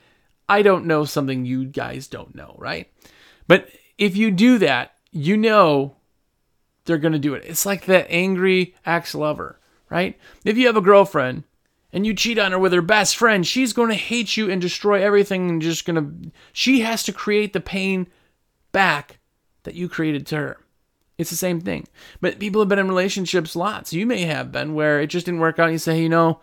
I 0.50 0.64
don't 0.64 0.86
know 0.86 1.06
something 1.06 1.46
you 1.46 1.66
guys 1.66 2.08
don't 2.08 2.36
know, 2.36 2.56
right? 2.58 2.92
But 3.48 3.70
if 3.98 4.18
you 4.18 4.32
do 4.32 4.58
that, 4.58 4.96
you 5.12 5.38
know 5.38 5.96
they're 6.86 6.98
going 6.98 7.14
to 7.14 7.20
do 7.20 7.34
it. 7.34 7.44
It's 7.46 7.66
like 7.66 7.86
that 7.86 8.08
angry 8.10 8.76
ex 8.86 9.14
lover, 9.14 9.60
right? 9.90 10.18
If 10.44 10.58
you 10.58 10.68
have 10.68 10.78
a 10.78 10.82
girlfriend 10.82 11.44
and 11.92 12.06
you 12.06 12.14
cheat 12.14 12.40
on 12.40 12.52
her 12.52 12.60
with 12.60 12.74
her 12.74 12.82
best 12.82 13.18
friend, 13.18 13.46
she's 13.46 13.74
going 13.74 13.90
to 13.90 13.96
hate 13.96 14.38
you 14.38 14.50
and 14.50 14.62
destroy 14.62 15.02
everything 15.02 15.50
and 15.50 15.62
just 15.62 15.86
going 15.86 15.96
to, 15.96 16.32
she 16.54 16.82
has 16.82 17.04
to 17.04 17.14
create 17.14 17.54
the 17.54 17.60
pain 17.60 18.08
back 18.72 19.20
that 19.64 19.76
you 19.76 19.90
created 19.90 20.28
to 20.28 20.38
her. 20.38 20.58
It's 21.18 21.30
the 21.30 21.36
same 21.36 21.62
thing. 21.62 21.88
But 22.20 22.40
people 22.40 22.62
have 22.62 22.68
been 22.68 22.80
in 22.80 22.90
relationships 22.90 23.56
lots. 23.56 23.94
You 23.94 24.06
may 24.06 24.22
have 24.22 24.52
been 24.52 24.74
where 24.74 25.00
it 25.00 25.08
just 25.08 25.26
didn't 25.26 25.40
work 25.40 25.60
out. 25.60 25.72
You 25.72 25.78
say, 25.78 26.02
you 26.02 26.10
know, 26.10 26.42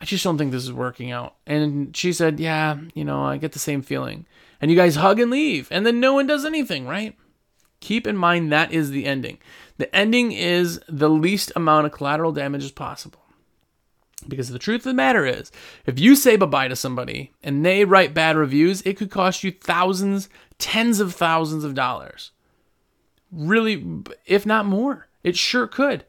I 0.00 0.06
just 0.06 0.24
don't 0.24 0.38
think 0.38 0.50
this 0.50 0.64
is 0.64 0.72
working 0.72 1.10
out. 1.10 1.36
And 1.46 1.94
she 1.94 2.12
said, 2.12 2.40
yeah, 2.40 2.78
you 2.94 3.04
know, 3.04 3.22
I 3.22 3.36
get 3.36 3.52
the 3.52 3.58
same 3.58 3.82
feeling. 3.82 4.26
And 4.60 4.70
you 4.70 4.76
guys 4.76 4.96
hug 4.96 5.20
and 5.20 5.30
leave. 5.30 5.68
And 5.70 5.84
then 5.84 6.00
no 6.00 6.14
one 6.14 6.26
does 6.26 6.44
anything, 6.46 6.86
right? 6.86 7.16
Keep 7.84 8.06
in 8.06 8.16
mind 8.16 8.50
that 8.50 8.72
is 8.72 8.88
the 8.88 9.04
ending. 9.04 9.36
The 9.76 9.94
ending 9.94 10.32
is 10.32 10.80
the 10.88 11.10
least 11.10 11.52
amount 11.54 11.84
of 11.84 11.92
collateral 11.92 12.32
damage 12.32 12.64
as 12.64 12.70
possible. 12.70 13.20
Because 14.26 14.48
the 14.48 14.58
truth 14.58 14.80
of 14.80 14.84
the 14.84 14.94
matter 14.94 15.26
is, 15.26 15.52
if 15.84 15.98
you 15.98 16.16
say 16.16 16.36
bye 16.36 16.46
bye 16.46 16.68
to 16.68 16.76
somebody 16.76 17.32
and 17.42 17.62
they 17.62 17.84
write 17.84 18.14
bad 18.14 18.36
reviews, 18.36 18.80
it 18.86 18.96
could 18.96 19.10
cost 19.10 19.44
you 19.44 19.52
thousands, 19.52 20.30
tens 20.58 20.98
of 20.98 21.14
thousands 21.14 21.62
of 21.62 21.74
dollars. 21.74 22.30
Really, 23.30 23.84
if 24.24 24.46
not 24.46 24.64
more. 24.64 25.08
It 25.22 25.36
sure 25.36 25.66
could. 25.66 26.06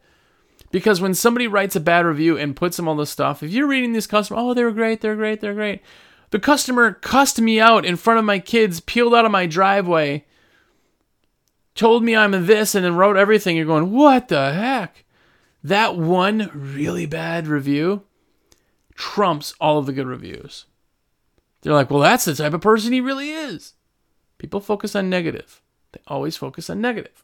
Because 0.71 1.01
when 1.01 1.13
somebody 1.13 1.45
writes 1.45 1.75
a 1.75 1.81
bad 1.81 2.05
review 2.05 2.38
and 2.38 2.55
puts 2.55 2.77
them 2.77 2.88
all 2.88 2.95
this 2.95 3.09
stuff, 3.09 3.43
if 3.43 3.51
you're 3.51 3.67
reading 3.67 3.91
this 3.91 4.07
customer, 4.07 4.39
oh, 4.39 4.53
they 4.53 4.63
were 4.63 4.71
great, 4.71 5.01
they're 5.01 5.17
great, 5.17 5.41
they're 5.41 5.53
great. 5.53 5.81
The 6.29 6.39
customer 6.39 6.93
cussed 6.93 7.41
me 7.41 7.59
out 7.59 7.85
in 7.85 7.97
front 7.97 8.19
of 8.19 8.23
my 8.23 8.39
kids, 8.39 8.79
peeled 8.79 9.13
out 9.13 9.25
of 9.25 9.31
my 9.31 9.45
driveway, 9.45 10.23
told 11.75 12.03
me 12.03 12.15
I'm 12.15 12.45
this, 12.45 12.73
and 12.73 12.83
then 12.83 12.95
wrote 12.95 13.17
everything. 13.17 13.55
You're 13.55 13.65
going, 13.65 13.91
what 13.91 14.29
the 14.29 14.53
heck? 14.53 15.05
That 15.63 15.97
one 15.97 16.49
really 16.53 17.05
bad 17.05 17.47
review 17.47 18.03
trumps 18.95 19.53
all 19.59 19.77
of 19.77 19.85
the 19.85 19.93
good 19.93 20.07
reviews. 20.07 20.65
They're 21.61 21.73
like, 21.73 21.89
well, 21.89 21.99
that's 21.99 22.25
the 22.25 22.35
type 22.35 22.53
of 22.53 22.61
person 22.61 22.93
he 22.93 23.01
really 23.01 23.31
is. 23.31 23.73
People 24.38 24.59
focus 24.59 24.95
on 24.95 25.09
negative. 25.09 25.61
They 25.91 26.01
always 26.07 26.38
focus 26.38 26.69
on 26.69 26.81
negative. 26.81 27.23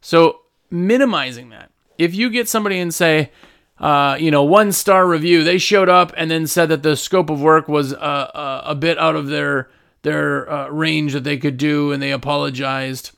So 0.00 0.40
minimizing 0.70 1.50
that. 1.50 1.70
If 1.98 2.14
you 2.14 2.30
get 2.30 2.48
somebody 2.48 2.78
and 2.78 2.92
say, 2.92 3.30
uh, 3.78 4.16
you 4.18 4.30
know, 4.30 4.42
one 4.42 4.72
star 4.72 5.06
review, 5.06 5.44
they 5.44 5.58
showed 5.58 5.88
up 5.88 6.12
and 6.16 6.30
then 6.30 6.46
said 6.46 6.70
that 6.70 6.82
the 6.82 6.96
scope 6.96 7.30
of 7.30 7.42
work 7.42 7.68
was 7.68 7.92
uh, 7.92 7.96
uh, 7.96 8.62
a 8.64 8.74
bit 8.74 8.98
out 8.98 9.16
of 9.16 9.26
their 9.26 9.68
their 10.02 10.50
uh, 10.50 10.68
range 10.68 11.12
that 11.12 11.22
they 11.22 11.36
could 11.36 11.56
do, 11.56 11.92
and 11.92 12.02
they 12.02 12.10
apologized. 12.10 13.12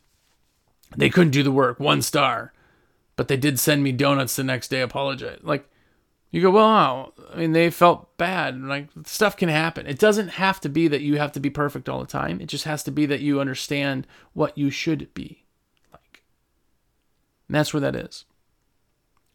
They 0.96 1.10
couldn't 1.10 1.32
do 1.32 1.42
the 1.42 1.52
work, 1.52 1.80
one 1.80 2.02
star, 2.02 2.52
but 3.16 3.28
they 3.28 3.36
did 3.36 3.58
send 3.58 3.82
me 3.82 3.92
donuts 3.92 4.36
the 4.36 4.44
next 4.44 4.68
day. 4.68 4.80
Apologize, 4.80 5.40
like 5.42 5.68
you 6.34 6.42
go, 6.42 6.50
well, 6.50 6.64
wow. 6.64 7.12
I 7.32 7.36
mean, 7.36 7.52
they 7.52 7.70
felt 7.70 8.16
bad. 8.16 8.60
Like 8.60 8.88
stuff 9.04 9.36
can 9.36 9.48
happen. 9.48 9.86
It 9.86 10.00
doesn't 10.00 10.30
have 10.30 10.60
to 10.62 10.68
be 10.68 10.88
that 10.88 11.00
you 11.00 11.16
have 11.16 11.30
to 11.32 11.40
be 11.40 11.48
perfect 11.48 11.88
all 11.88 12.00
the 12.00 12.06
time. 12.06 12.40
It 12.40 12.46
just 12.46 12.64
has 12.64 12.82
to 12.84 12.90
be 12.90 13.06
that 13.06 13.20
you 13.20 13.40
understand 13.40 14.08
what 14.32 14.58
you 14.58 14.68
should 14.68 15.14
be 15.14 15.44
like. 15.92 16.24
And 17.46 17.54
that's 17.54 17.72
where 17.72 17.82
that 17.82 17.94
is. 17.94 18.24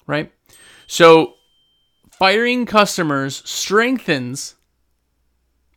Right? 0.07 0.33
So 0.87 1.35
firing 2.11 2.65
customers 2.65 3.41
strengthens 3.45 4.55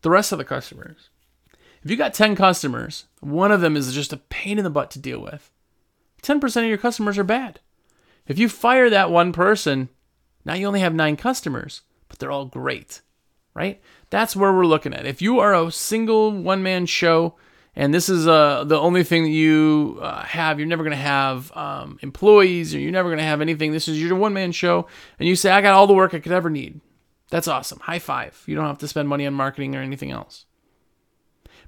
the 0.01 0.11
rest 0.11 0.33
of 0.33 0.39
the 0.39 0.45
customers. 0.45 1.09
If 1.85 1.91
you 1.93 1.97
got 1.97 2.15
10 2.15 2.35
customers, 2.35 3.05
one 3.21 3.53
of 3.53 3.61
them 3.61 3.77
is 3.77 3.95
just 3.95 4.13
a 4.13 4.17
pain 4.17 4.59
in 4.59 4.65
the 4.65 4.71
butt 4.71 4.91
to 4.91 4.99
deal 4.99 5.21
with. 5.21 5.53
10% 6.23 6.57
of 6.63 6.69
your 6.69 6.79
customers 6.79 7.19
are 7.19 7.25
bad. 7.25 7.61
If 8.27 8.39
you 8.39 8.49
fire 8.49 8.89
that 8.91 9.11
one 9.11 9.33
person, 9.33 9.89
now 10.45 10.55
you 10.55 10.67
only 10.67 10.81
have 10.81 10.95
nine 10.95 11.17
customers, 11.17 11.83
but 12.09 12.19
they're 12.19 12.31
all 12.31 12.47
great, 12.47 13.03
right? 13.55 13.81
That's 14.11 14.37
where 14.37 14.53
we're 14.53 14.67
looking 14.67 14.95
at. 14.95 15.07
If 15.07 15.21
you 15.21 15.41
are 15.41 15.55
a 15.55 15.71
single 15.73 16.31
one 16.33 16.63
man 16.63 16.87
show, 16.87 17.35
and 17.75 17.93
this 17.93 18.09
is 18.09 18.29
uh, 18.29 18.65
the 18.65 18.79
only 18.79 19.03
thing 19.03 19.25
that 19.25 19.31
you 19.31 19.99
uh, 20.03 20.23
have, 20.25 20.59
you're 20.59 20.69
never 20.69 20.85
going 20.85 20.97
to 20.97 21.03
have 21.03 21.51
um, 21.57 21.99
employees 22.03 22.75
or 22.75 22.79
you're 22.79 22.93
never 22.93 23.09
going 23.09 23.19
to 23.19 23.25
have 23.25 23.41
anything. 23.41 23.73
This 23.73 23.89
is 23.89 24.01
your 24.01 24.17
one 24.17 24.35
man 24.35 24.53
show, 24.53 24.87
and 25.19 25.29
you 25.29 25.35
say, 25.35 25.51
I 25.51 25.63
got 25.63 25.75
all 25.75 25.87
the 25.87 25.95
work 25.95 26.15
I 26.15 26.21
could 26.21 26.33
ever 26.33 26.51
need. 26.51 26.81
That's 27.31 27.49
awesome. 27.49 27.81
High 27.81 27.99
five. 27.99 28.43
You 28.47 28.55
don't 28.55 28.67
have 28.67 28.79
to 28.79 28.89
spend 28.89 29.09
money 29.09 29.27
on 29.27 29.33
marketing 29.33 29.75
or 29.75 29.81
anything 29.81 30.11
else. 30.11 30.45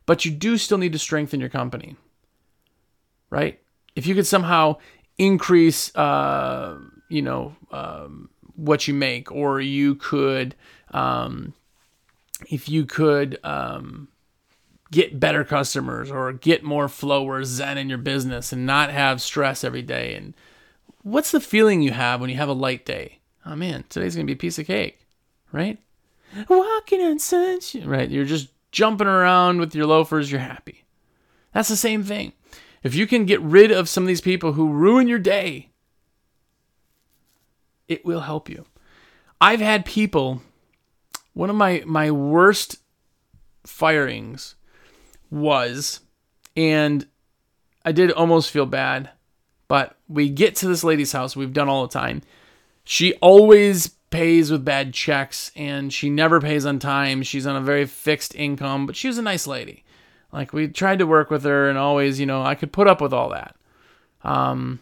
But 0.05 0.27
you 0.27 0.31
do 0.31 0.59
still 0.59 0.77
need 0.77 0.93
to 0.93 0.99
strengthen 0.99 1.41
your 1.41 1.49
company, 1.49 1.97
right? 3.31 3.59
If 3.97 4.07
you 4.07 4.15
could 4.15 4.27
somehow 4.27 4.77
increase, 5.19 5.95
uh, 5.97 6.79
you 7.09 7.23
know, 7.23 7.55
um, 7.71 8.31
what 8.57 8.89
you 8.89 8.95
make, 8.95 9.31
or 9.33 9.61
you 9.61 9.95
could, 9.97 10.55
um, 10.91 11.55
if 12.51 12.69
you 12.69 12.85
could 12.87 13.39
um, 13.45 14.09
get 14.91 15.19
better 15.19 15.45
customers 15.45 16.11
or 16.11 16.33
get 16.33 16.63
more 16.63 16.89
flow 16.89 17.25
or 17.25 17.45
zen 17.45 17.79
in 17.79 17.89
your 17.89 17.99
business 17.99 18.53
and 18.53 18.65
not 18.65 18.91
have 18.91 19.21
stress 19.21 19.65
every 19.65 19.83
day. 19.83 20.15
And 20.15 20.35
what's 21.03 21.33
the 21.33 21.41
feeling 21.41 21.83
you 21.83 21.91
have 21.91 22.21
when 22.21 22.31
you 22.31 22.37
have 22.37 22.49
a 22.49 22.53
light 22.53 22.85
day? 22.85 23.19
Oh 23.45 23.57
man, 23.57 23.85
today's 23.89 24.15
gonna 24.15 24.27
be 24.27 24.35
a 24.35 24.37
piece 24.37 24.59
of 24.59 24.67
cake, 24.67 25.01
right? 25.53 25.79
Walking 26.49 27.01
on 27.01 27.19
sunshine, 27.19 27.87
right? 27.87 28.11
You're 28.11 28.25
just 28.25 28.49
jumping 28.73 29.07
around 29.07 29.59
with 29.59 29.75
your 29.75 29.87
loafers. 29.87 30.31
You're 30.31 30.41
happy. 30.41 30.85
That's 31.53 31.69
the 31.69 31.77
same 31.77 32.03
thing. 32.03 32.33
If 32.85 32.95
you 32.95 33.07
can 33.07 33.25
get 33.25 33.41
rid 33.41 33.73
of 33.73 33.89
some 33.89 34.05
of 34.05 34.09
these 34.09 34.21
people 34.21 34.53
who 34.53 34.71
ruin 34.71 35.09
your 35.09 35.19
day, 35.19 35.71
it 37.89 38.05
will 38.05 38.21
help 38.21 38.49
you. 38.49 38.67
I've 39.41 39.61
had 39.61 39.87
people, 39.87 40.43
one 41.33 41.51
of 41.51 41.57
my, 41.57 41.83
my 41.87 42.11
worst 42.11 42.79
firings 43.65 44.55
was, 45.31 46.01
and 46.57 47.07
I 47.87 47.93
did 47.93 48.13
almost 48.13 48.51
feel 48.51 48.67
bad, 48.67 49.11
but 49.67 49.97
we 50.07 50.29
get 50.29 50.55
to 50.57 50.69
this 50.69 50.85
lady's 50.85 51.13
house, 51.13 51.35
we've 51.35 51.53
done 51.55 51.71
all 51.71 51.87
the 51.87 51.93
time. 51.93 52.21
She 52.85 53.15
always 53.15 53.89
pays 54.11 54.51
with 54.51 54.65
bad 54.65 54.93
checks 54.93 55.51
and 55.57 55.93
she 55.93 56.11
never 56.11 56.41
pays 56.41 56.67
on 56.67 56.79
time. 56.79 57.23
She's 57.23 57.47
on 57.47 57.57
a 57.57 57.61
very 57.61 57.87
fixed 57.87 58.35
income, 58.35 58.87
but 58.87 58.95
she 58.95 59.09
was 59.09 59.19
a 59.19 59.23
nice 59.23 59.47
lady. 59.47 59.84
Like 60.35 60.53
we 60.53 60.67
tried 60.67 60.99
to 60.99 61.07
work 61.07 61.31
with 61.31 61.45
her 61.45 61.69
and 61.69 61.79
always, 61.79 62.19
you 62.19 62.27
know, 62.27 62.43
I 62.43 62.57
could 62.57 62.73
put 62.73 62.89
up 62.89 63.01
with 63.01 63.13
all 63.13 63.31
that. 63.31 63.55
Um, 64.25 64.81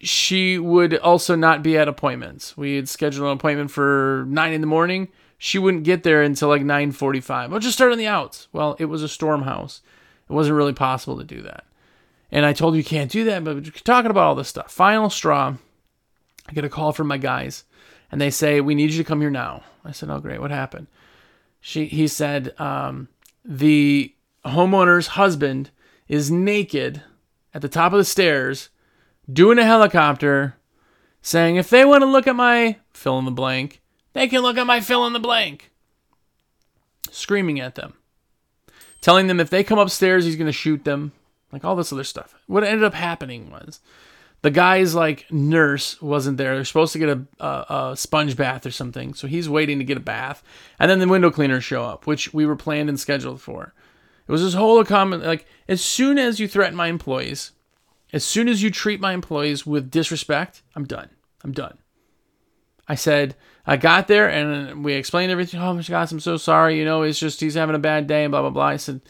she 0.00 0.58
would 0.58 0.96
also 0.98 1.36
not 1.36 1.62
be 1.62 1.76
at 1.76 1.88
appointments. 1.88 2.56
We 2.56 2.76
had 2.76 2.88
scheduled 2.88 3.26
an 3.26 3.34
appointment 3.34 3.70
for 3.70 4.24
nine 4.26 4.54
in 4.54 4.62
the 4.62 4.66
morning. 4.66 5.08
She 5.36 5.58
wouldn't 5.58 5.84
get 5.84 6.04
there 6.04 6.22
until 6.22 6.48
like 6.48 6.62
nine 6.62 6.90
forty-five. 6.92 7.52
I'll 7.52 7.58
just 7.58 7.76
start 7.76 7.92
on 7.92 7.98
the 7.98 8.06
outs. 8.06 8.48
Well, 8.52 8.76
it 8.78 8.86
was 8.86 9.02
a 9.02 9.08
storm 9.08 9.42
house. 9.42 9.82
It 10.28 10.32
wasn't 10.32 10.56
really 10.56 10.72
possible 10.72 11.18
to 11.18 11.24
do 11.24 11.42
that. 11.42 11.64
And 12.32 12.46
I 12.46 12.54
told 12.54 12.74
her 12.74 12.78
you 12.78 12.84
can't 12.84 13.10
do 13.10 13.24
that, 13.24 13.44
but 13.44 13.56
we're 13.56 13.62
talking 13.62 14.10
about 14.10 14.24
all 14.24 14.34
this 14.34 14.48
stuff. 14.48 14.72
Final 14.72 15.10
straw. 15.10 15.54
I 16.48 16.52
get 16.52 16.64
a 16.64 16.70
call 16.70 16.92
from 16.92 17.08
my 17.08 17.18
guys, 17.18 17.64
and 18.10 18.20
they 18.20 18.30
say 18.30 18.60
we 18.60 18.74
need 18.74 18.90
you 18.90 18.98
to 18.98 19.04
come 19.04 19.20
here 19.20 19.30
now. 19.30 19.64
I 19.84 19.92
said, 19.92 20.08
"Oh, 20.08 20.18
great. 20.18 20.40
What 20.40 20.50
happened?" 20.50 20.86
She 21.60 21.86
he 21.86 22.08
said 22.08 22.58
um, 22.58 23.08
the 23.44 24.14
homeowner's 24.48 25.08
husband 25.08 25.70
is 26.08 26.30
naked 26.30 27.02
at 27.52 27.62
the 27.62 27.68
top 27.68 27.92
of 27.92 27.98
the 27.98 28.04
stairs 28.04 28.68
doing 29.30 29.58
a 29.58 29.64
helicopter, 29.64 30.56
saying, 31.22 31.56
if 31.56 31.70
they 31.70 31.84
want 31.84 32.02
to 32.02 32.06
look 32.06 32.26
at 32.26 32.36
my 32.36 32.76
fill 32.92 33.18
in 33.18 33.24
the 33.24 33.30
blank, 33.30 33.80
they 34.12 34.28
can 34.28 34.42
look 34.42 34.56
at 34.56 34.66
my 34.66 34.80
fill 34.80 35.06
in 35.06 35.12
the 35.12 35.18
blank. 35.18 35.70
Screaming 37.10 37.60
at 37.60 37.74
them, 37.74 37.94
telling 39.00 39.26
them 39.26 39.40
if 39.40 39.50
they 39.50 39.64
come 39.64 39.78
upstairs, 39.78 40.24
he's 40.24 40.36
going 40.36 40.46
to 40.46 40.52
shoot 40.52 40.84
them, 40.84 41.12
like 41.52 41.64
all 41.64 41.76
this 41.76 41.92
other 41.92 42.04
stuff. 42.04 42.34
What 42.46 42.64
ended 42.64 42.84
up 42.84 42.94
happening 42.94 43.50
was 43.50 43.80
the 44.42 44.50
guy's 44.50 44.94
like 44.94 45.26
nurse 45.30 46.00
wasn't 46.00 46.36
there. 46.36 46.54
They're 46.54 46.64
supposed 46.64 46.92
to 46.92 46.98
get 46.98 47.08
a, 47.08 47.26
a, 47.40 47.90
a, 47.90 47.96
sponge 47.96 48.36
bath 48.36 48.66
or 48.66 48.70
something, 48.70 49.14
so 49.14 49.26
he's 49.26 49.48
waiting 49.48 49.78
to 49.78 49.84
get 49.84 49.96
a 49.96 50.00
bath, 50.00 50.42
and 50.78 50.90
then 50.90 50.98
the 50.98 51.08
window 51.08 51.30
cleaners 51.30 51.64
show 51.64 51.84
up, 51.84 52.06
which 52.06 52.32
we 52.32 52.46
were 52.46 52.56
planned 52.56 52.88
and 52.88 53.00
scheduled 53.00 53.40
for. 53.40 53.74
It 54.26 54.32
was 54.32 54.42
this 54.42 54.54
whole 54.54 54.84
comment 54.84 55.24
like 55.24 55.46
as 55.68 55.82
soon 55.82 56.18
as 56.18 56.40
you 56.40 56.48
threaten 56.48 56.76
my 56.76 56.88
employees, 56.88 57.52
As 58.12 58.24
soon 58.24 58.48
as 58.48 58.62
you 58.62 58.70
treat 58.70 59.00
my 59.00 59.12
employees 59.12 59.66
with 59.66 59.90
disrespect, 59.90 60.62
I'm 60.74 60.84
done. 60.84 61.10
I'm 61.42 61.52
done. 61.52 61.78
I 62.88 62.94
said, 62.94 63.34
I 63.66 63.76
got 63.76 64.06
there 64.06 64.30
and 64.30 64.84
we 64.84 64.92
explained 64.94 65.32
everything. 65.32 65.60
Oh 65.60 65.74
my 65.74 65.82
gosh, 65.82 66.12
I'm 66.12 66.20
so 66.20 66.36
sorry. 66.36 66.78
You 66.78 66.84
know, 66.84 67.02
it's 67.02 67.18
just 67.18 67.40
he's 67.40 67.54
having 67.54 67.74
a 67.74 67.80
bad 67.80 68.06
day 68.06 68.24
and 68.24 68.30
blah, 68.30 68.42
blah, 68.42 68.50
blah. 68.50 68.66
I 68.66 68.76
said, 68.76 69.00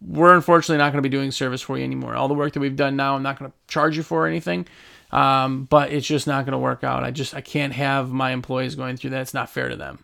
we're 0.00 0.34
unfortunately 0.34 0.78
not 0.78 0.92
going 0.92 1.02
to 1.02 1.08
be 1.08 1.14
doing 1.14 1.30
service 1.30 1.62
for 1.62 1.76
you 1.76 1.84
anymore. 1.84 2.14
All 2.14 2.28
the 2.28 2.34
work 2.34 2.52
that 2.52 2.60
we've 2.60 2.76
done 2.76 2.94
now, 2.94 3.16
I'm 3.16 3.22
not 3.22 3.38
going 3.38 3.50
to 3.50 3.56
charge 3.66 3.96
you 3.96 4.02
for 4.02 4.26
anything. 4.26 4.66
Um, 5.10 5.64
but 5.64 5.92
it's 5.92 6.06
just 6.06 6.26
not 6.26 6.44
going 6.44 6.52
to 6.52 6.58
work 6.58 6.84
out. 6.84 7.04
I 7.04 7.10
just, 7.10 7.34
I 7.34 7.40
can't 7.40 7.72
have 7.72 8.10
my 8.10 8.30
employees 8.30 8.74
going 8.74 8.96
through 8.96 9.10
that. 9.10 9.22
It's 9.22 9.34
not 9.34 9.50
fair 9.50 9.68
to 9.68 9.76
them. 9.76 10.03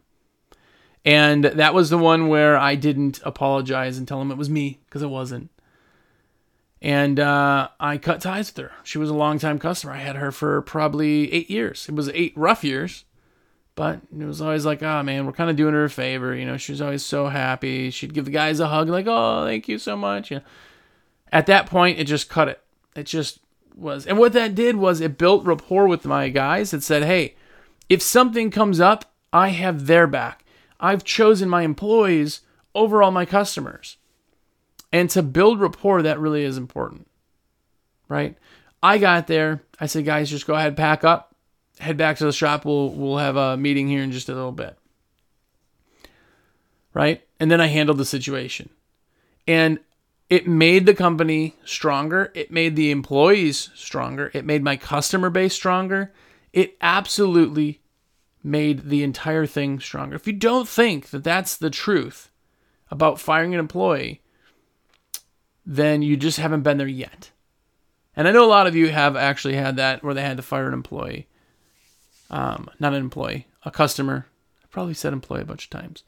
And 1.05 1.45
that 1.45 1.73
was 1.73 1.89
the 1.89 1.99
one 1.99 2.29
where 2.29 2.59
I 2.59 2.75
didn't 2.75 3.21
apologize 3.25 3.97
and 3.97 4.07
tell 4.07 4.21
him 4.21 4.31
it 4.31 4.37
was 4.37 4.51
me 4.51 4.81
because 4.85 5.03
it 5.03 5.09
wasn't. 5.09 5.51
And 6.83 7.21
uh, 7.21 7.69
I 7.79 7.99
cut 7.99 8.21
ties 8.21 8.51
with 8.51 8.65
her. 8.65 8.73
She 8.85 8.99
was 8.99 9.11
a 9.11 9.15
long-time 9.15 9.59
customer. 9.59 9.93
I 9.93 9.99
had 9.99 10.17
her 10.17 10.33
for 10.33 10.63
probably 10.63 11.33
eight 11.33 11.51
years. 11.51 11.87
It 11.89 11.95
was 11.95 12.09
eight 12.11 12.33
rough 12.37 12.65
years, 12.65 13.05
but 13.75 14.01
it 14.19 14.25
was 14.25 14.41
always 14.41 14.65
like, 14.67 14.83
oh 14.83 15.03
man, 15.03 15.27
we're 15.27 15.33
kind 15.33 15.51
of 15.51 15.57
doing 15.57 15.75
her 15.75 15.85
a 15.85 15.91
favor. 15.91 16.35
You 16.35 16.47
know, 16.47 16.57
she 16.57 16.73
was 16.73 16.83
always 16.83 17.05
so 17.05 17.29
happy. 17.29 17.91
She'd 17.91 18.15
give 18.15 18.25
the 18.25 18.31
guys 18.31 18.61
a 18.61 18.69
hug, 18.69 18.89
like, 18.89 19.07
oh, 19.07 19.45
thank 19.45 19.69
you 19.69 19.79
so 19.79 19.97
much. 19.97 20.31
You 20.31 20.39
know, 20.39 20.45
at 21.33 21.47
that 21.47 21.67
point, 21.67 21.99
it 21.99 22.05
just 22.05 22.29
cut 22.29 22.49
it. 22.49 22.61
It 22.95 23.05
just 23.05 23.41
was. 23.75 24.07
And 24.07 24.19
what 24.19 24.33
that 24.35 24.55
did 24.55 24.77
was 24.77 25.01
it 25.01 25.19
built 25.19 25.45
rapport 25.45 25.87
with 25.87 26.05
my 26.05 26.29
guys. 26.29 26.75
It 26.75 26.83
said, 26.83 27.05
hey, 27.05 27.37
if 27.89 28.03
something 28.03 28.51
comes 28.51 28.81
up, 28.81 29.13
I 29.33 29.49
have 29.51 29.87
their 29.87 30.07
back. 30.07 30.45
I've 30.81 31.05
chosen 31.05 31.49
my 31.49 31.63
employees 31.63 32.41
over 32.75 33.03
all 33.03 33.11
my 33.11 33.27
customers. 33.27 33.99
And 34.93 35.09
to 35.11 35.23
build 35.23 35.61
rapport, 35.61 36.03
that 36.03 36.19
really 36.19 36.43
is 36.43 36.57
important, 36.57 37.07
right? 38.09 38.37
I 38.83 38.99
got 38.99 39.29
there. 39.29 39.63
I 39.79 39.87
said, 39.87 40.05
guys, 40.05 40.31
just 40.31 40.47
go 40.47 40.55
ahead, 40.55 40.77
pack 40.77 41.05
up, 41.05 41.37
head 41.79 41.97
back 41.97 42.17
to 42.17 42.25
the 42.25 42.33
shop. 42.33 42.65
We'll 42.65 42.91
we'll 42.91 43.19
have 43.19 43.37
a 43.37 43.57
meeting 43.57 43.87
here 43.87 44.03
in 44.03 44.11
just 44.11 44.29
a 44.29 44.35
little 44.35 44.51
bit, 44.53 44.77
right? 46.93 47.23
And 47.39 47.51
then 47.51 47.61
I 47.61 47.67
handled 47.67 47.99
the 47.99 48.05
situation, 48.05 48.71
and 49.47 49.79
it 50.29 50.49
made 50.49 50.87
the 50.87 50.95
company 50.95 51.57
stronger. 51.65 52.33
It 52.35 52.51
made 52.51 52.75
the 52.75 52.91
employees 52.91 53.71
stronger. 53.75 54.31
It 54.35 54.45
made 54.45 54.63
my 54.63 54.77
customer 54.77 55.31
base 55.31 55.55
stronger. 55.55 56.13
It 56.53 56.77
absolutely 56.81 57.80
made 58.43 58.89
the 58.89 59.03
entire 59.03 59.47
thing 59.47 59.81
stronger. 59.81 60.17
If 60.17 60.27
you 60.27 60.33
don't 60.33 60.69
think 60.69 61.11
that 61.11 61.25
that's 61.25 61.57
the 61.57 61.71
truth 61.71 62.31
about 62.91 63.21
firing 63.21 63.55
an 63.55 63.61
employee, 63.61 64.23
then 65.65 66.03
you 66.03 66.17
just 66.17 66.39
haven't 66.39 66.63
been 66.63 66.79
there 66.79 66.89
yet. 66.89 67.31
And 68.17 68.27
I 68.27 68.33
know 68.33 68.45
a 68.45 68.49
lot 68.49 68.67
of 68.67 68.75
you 68.75 68.89
have 68.89 69.17
actually 69.17 69.55
had 69.55 69.77
that 69.77 70.03
where 70.03 70.15
they 70.15 70.23
had 70.23 70.37
to 70.37 70.43
fire 70.43 70.67
an 70.67 70.75
employee. 70.75 71.29
Um, 72.31 72.69
not 72.79 72.93
an 72.93 73.01
employee, 73.01 73.47
a 73.65 73.71
customer. 73.71 74.27
I 74.63 74.67
probably 74.71 74.95
said 74.95 75.13
employee 75.13 75.43
a 75.43 75.47
bunch 75.47 75.65
of 75.65 75.71
times. 75.71 76.03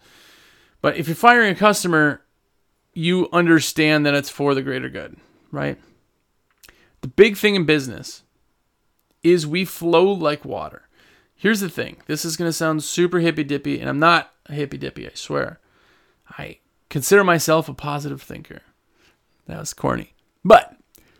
But 0.80 0.96
if 0.96 1.06
you're 1.06 1.14
firing 1.14 1.52
a 1.52 1.58
customer, 1.58 2.22
you 2.92 3.28
understand 3.32 4.04
that 4.04 4.14
it's 4.14 4.30
for 4.30 4.54
the 4.54 4.62
greater 4.62 4.88
good, 4.88 5.16
right? 5.50 5.78
The 7.00 7.08
big 7.08 7.36
thing 7.36 7.54
in 7.54 7.64
business 7.64 8.22
is 9.22 9.46
we 9.46 9.64
flow 9.64 10.12
like 10.12 10.44
water. 10.44 10.88
Here's 11.42 11.58
the 11.58 11.68
thing 11.68 11.96
this 12.06 12.24
is 12.24 12.36
going 12.36 12.48
to 12.48 12.52
sound 12.52 12.84
super 12.84 13.18
hippy 13.18 13.42
dippy, 13.42 13.80
and 13.80 13.88
I'm 13.88 13.98
not 13.98 14.32
a 14.46 14.52
hippy 14.52 14.78
dippy, 14.78 15.08
I 15.08 15.10
swear. 15.14 15.58
I 16.38 16.58
consider 16.88 17.24
myself 17.24 17.68
a 17.68 17.74
positive 17.74 18.22
thinker. 18.22 18.60
That 19.48 19.58
was 19.58 19.74
corny. 19.74 20.14
But 20.44 20.76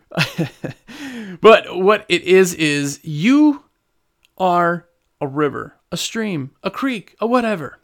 but 1.41 1.77
what 1.77 2.05
it 2.07 2.21
is 2.21 2.53
is 2.53 3.01
you 3.03 3.65
are 4.37 4.87
a 5.19 5.27
river, 5.27 5.75
a 5.91 5.97
stream, 5.97 6.51
a 6.63 6.71
creek, 6.71 7.17
a 7.19 7.27
whatever. 7.27 7.79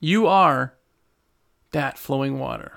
You 0.00 0.26
are 0.26 0.74
that 1.70 1.96
flowing 1.96 2.40
water. 2.40 2.72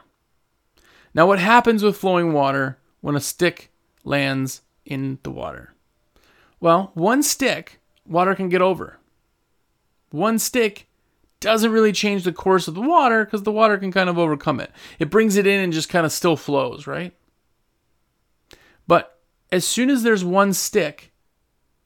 Now 1.16 1.26
what 1.26 1.40
happens 1.40 1.82
with 1.82 1.98
flowing 1.98 2.34
water 2.34 2.78
when 3.00 3.16
a 3.16 3.20
stick 3.20 3.72
lands 4.04 4.62
in 4.86 5.18
the 5.24 5.32
water? 5.32 5.74
Well, 6.62 6.92
one 6.94 7.24
stick 7.24 7.80
water 8.08 8.36
can 8.36 8.48
get 8.48 8.62
over. 8.62 8.98
One 10.12 10.40
stick 10.40 10.88
doesn't 11.40 11.72
really 11.72 11.92
change 11.92 12.24
the 12.24 12.32
course 12.32 12.68
of 12.68 12.76
the 12.76 12.82
water 12.82 13.26
because 13.26 13.44
the 13.44 13.52
water 13.52 13.78
can 13.78 13.92
kind 13.92 14.10
of 14.10 14.20
overcome 14.20 14.60
it. 14.60 14.72
It 15.00 15.10
brings 15.10 15.36
it 15.36 15.48
in 15.48 15.60
and 15.60 15.74
just 15.74 15.90
kind 15.90 16.06
of 16.06 16.12
still 16.12 16.38
flows, 16.38 16.86
right? 16.86 17.14
But 18.88 19.20
as 19.52 19.66
soon 19.66 19.90
as 19.90 20.04
there's 20.04 20.24
one 20.24 20.54
stick, 20.54 21.12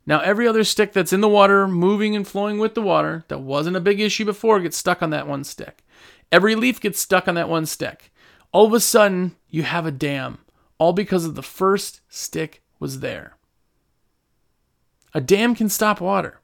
now 0.06 0.20
every 0.20 0.48
other 0.48 0.66
stick 0.66 0.92
that's 0.92 1.14
in 1.14 1.22
the 1.22 1.30
water, 1.30 1.68
moving 1.68 2.16
and 2.16 2.28
flowing 2.28 2.60
with 2.60 2.76
the 2.76 2.82
water, 2.82 3.24
that 3.30 3.40
wasn't 3.40 3.78
a 3.78 3.82
big 3.82 4.02
issue 4.02 4.26
before, 4.26 4.60
gets 4.60 4.78
stuck 4.78 5.02
on 5.02 5.10
that 5.12 5.28
one 5.28 5.46
stick. 5.46 5.86
Every 6.32 6.56
leaf 6.56 6.82
gets 6.82 7.00
stuck 7.00 7.28
on 7.28 7.36
that 7.36 7.50
one 7.50 7.66
stick. 7.66 8.12
All 8.52 8.66
of 8.66 8.74
a 8.74 8.80
sudden, 8.80 9.36
you 9.50 9.64
have 9.64 9.86
a 9.86 9.92
dam, 9.92 10.40
all 10.78 10.92
because 10.92 11.24
of 11.24 11.36
the 11.36 11.44
first 11.44 12.02
stick 12.10 12.62
was 12.80 13.00
there. 13.00 13.38
A 15.16 15.22
dam 15.22 15.56
can 15.56 15.70
stop 15.70 16.02
water. 16.02 16.42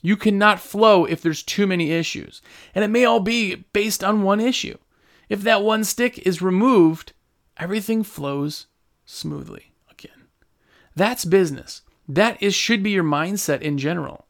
You 0.00 0.16
cannot 0.16 0.58
flow 0.58 1.04
if 1.04 1.20
there's 1.20 1.42
too 1.42 1.66
many 1.66 1.92
issues. 1.92 2.40
And 2.74 2.82
it 2.82 2.88
may 2.88 3.04
all 3.04 3.20
be 3.20 3.56
based 3.74 4.02
on 4.02 4.22
one 4.22 4.40
issue. 4.40 4.78
If 5.28 5.42
that 5.42 5.62
one 5.62 5.84
stick 5.84 6.26
is 6.26 6.40
removed, 6.40 7.12
everything 7.58 8.02
flows 8.02 8.68
smoothly 9.04 9.74
again. 9.90 10.28
That's 10.96 11.26
business. 11.26 11.82
That 12.08 12.42
is 12.42 12.54
should 12.54 12.82
be 12.82 12.92
your 12.92 13.04
mindset 13.04 13.60
in 13.60 13.76
general. 13.76 14.24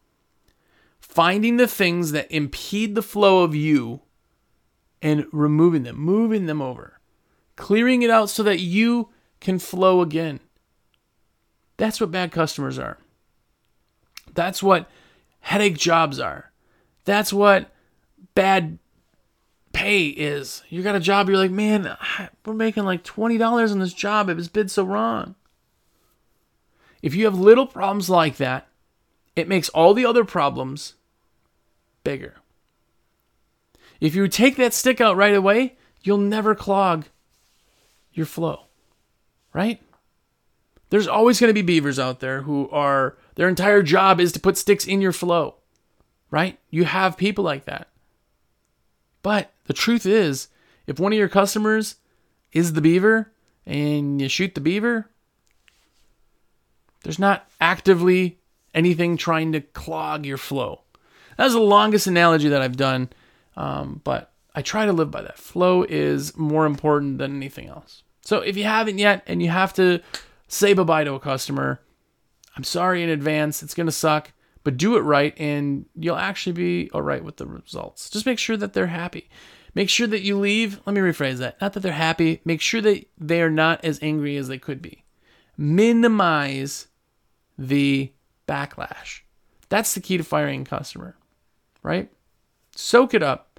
Finding 0.98 1.56
the 1.56 1.68
things 1.68 2.10
that 2.10 2.32
impede 2.32 2.96
the 2.96 3.02
flow 3.02 3.44
of 3.44 3.54
you 3.54 4.00
and 5.00 5.26
removing 5.30 5.84
them, 5.84 5.96
moving 6.00 6.46
them 6.46 6.60
over, 6.60 6.98
clearing 7.54 8.02
it 8.02 8.10
out 8.10 8.30
so 8.30 8.42
that 8.42 8.58
you 8.58 9.10
can 9.38 9.60
flow 9.60 10.00
again. 10.00 10.40
That's 11.76 12.00
what 12.00 12.10
bad 12.10 12.32
customers 12.32 12.80
are. 12.80 12.98
That's 14.34 14.62
what 14.62 14.90
headache 15.40 15.78
jobs 15.78 16.20
are. 16.20 16.50
That's 17.04 17.32
what 17.32 17.70
bad 18.34 18.78
pay 19.72 20.06
is. 20.06 20.62
You 20.68 20.82
got 20.82 20.96
a 20.96 21.00
job, 21.00 21.28
you're 21.28 21.38
like, 21.38 21.50
man, 21.50 21.96
we're 22.44 22.54
making 22.54 22.84
like 22.84 23.04
$20 23.04 23.70
on 23.70 23.78
this 23.78 23.94
job. 23.94 24.28
It 24.28 24.36
was 24.36 24.48
bid 24.48 24.70
so 24.70 24.84
wrong. 24.84 25.34
If 27.02 27.14
you 27.14 27.26
have 27.26 27.38
little 27.38 27.66
problems 27.66 28.08
like 28.08 28.36
that, 28.38 28.68
it 29.36 29.48
makes 29.48 29.68
all 29.70 29.92
the 29.94 30.06
other 30.06 30.24
problems 30.24 30.94
bigger. 32.02 32.36
If 34.00 34.14
you 34.14 34.26
take 34.28 34.56
that 34.56 34.74
stick 34.74 35.00
out 35.00 35.16
right 35.16 35.34
away, 35.34 35.76
you'll 36.02 36.18
never 36.18 36.54
clog 36.54 37.06
your 38.12 38.26
flow, 38.26 38.66
right? 39.52 39.80
There's 40.90 41.08
always 41.08 41.40
going 41.40 41.48
to 41.48 41.54
be 41.54 41.62
beavers 41.62 41.98
out 41.98 42.20
there 42.20 42.42
who 42.42 42.68
are 42.70 43.16
their 43.34 43.48
entire 43.48 43.82
job 43.82 44.20
is 44.20 44.32
to 44.32 44.40
put 44.40 44.56
sticks 44.56 44.86
in 44.86 45.00
your 45.00 45.12
flow, 45.12 45.56
right? 46.30 46.58
You 46.70 46.84
have 46.84 47.16
people 47.16 47.44
like 47.44 47.64
that. 47.64 47.88
But 49.22 49.52
the 49.64 49.72
truth 49.72 50.06
is, 50.06 50.48
if 50.86 51.00
one 51.00 51.12
of 51.12 51.18
your 51.18 51.28
customers 51.28 51.96
is 52.52 52.74
the 52.74 52.80
beaver 52.80 53.32
and 53.66 54.20
you 54.20 54.28
shoot 54.28 54.54
the 54.54 54.60
beaver, 54.60 55.08
there's 57.02 57.18
not 57.18 57.48
actively 57.60 58.38
anything 58.74 59.16
trying 59.16 59.52
to 59.52 59.60
clog 59.60 60.26
your 60.26 60.36
flow. 60.36 60.80
That's 61.36 61.54
the 61.54 61.60
longest 61.60 62.06
analogy 62.06 62.48
that 62.48 62.62
I've 62.62 62.76
done, 62.76 63.08
um, 63.56 64.00
but 64.04 64.32
I 64.54 64.62
try 64.62 64.86
to 64.86 64.92
live 64.92 65.10
by 65.10 65.22
that. 65.22 65.38
Flow 65.38 65.82
is 65.82 66.36
more 66.36 66.66
important 66.66 67.18
than 67.18 67.34
anything 67.34 67.68
else. 67.68 68.02
So 68.20 68.38
if 68.38 68.56
you 68.56 68.64
haven't 68.64 68.98
yet 68.98 69.22
and 69.26 69.42
you 69.42 69.48
have 69.50 69.72
to 69.74 70.00
say 70.48 70.72
bye 70.74 70.84
bye 70.84 71.04
to 71.04 71.14
a 71.14 71.20
customer, 71.20 71.80
I'm 72.56 72.64
sorry 72.64 73.02
in 73.02 73.08
advance. 73.08 73.62
It's 73.62 73.74
going 73.74 73.86
to 73.86 73.92
suck, 73.92 74.32
but 74.62 74.76
do 74.76 74.96
it 74.96 75.00
right 75.00 75.34
and 75.38 75.86
you'll 75.94 76.16
actually 76.16 76.52
be 76.52 76.90
all 76.92 77.02
right 77.02 77.24
with 77.24 77.36
the 77.36 77.46
results. 77.46 78.10
Just 78.10 78.26
make 78.26 78.38
sure 78.38 78.56
that 78.56 78.72
they're 78.72 78.86
happy. 78.86 79.28
Make 79.74 79.90
sure 79.90 80.06
that 80.06 80.22
you 80.22 80.38
leave. 80.38 80.80
Let 80.86 80.94
me 80.94 81.00
rephrase 81.00 81.38
that. 81.38 81.60
Not 81.60 81.72
that 81.72 81.80
they're 81.80 81.92
happy. 81.92 82.40
Make 82.44 82.60
sure 82.60 82.80
that 82.80 83.06
they 83.18 83.42
are 83.42 83.50
not 83.50 83.84
as 83.84 83.98
angry 84.02 84.36
as 84.36 84.48
they 84.48 84.58
could 84.58 84.80
be. 84.80 85.04
Minimize 85.56 86.86
the 87.58 88.12
backlash. 88.46 89.20
That's 89.68 89.94
the 89.94 90.00
key 90.00 90.16
to 90.16 90.24
firing 90.24 90.62
a 90.62 90.64
customer, 90.64 91.16
right? 91.82 92.10
Soak 92.76 93.14
it 93.14 93.22
up. 93.22 93.58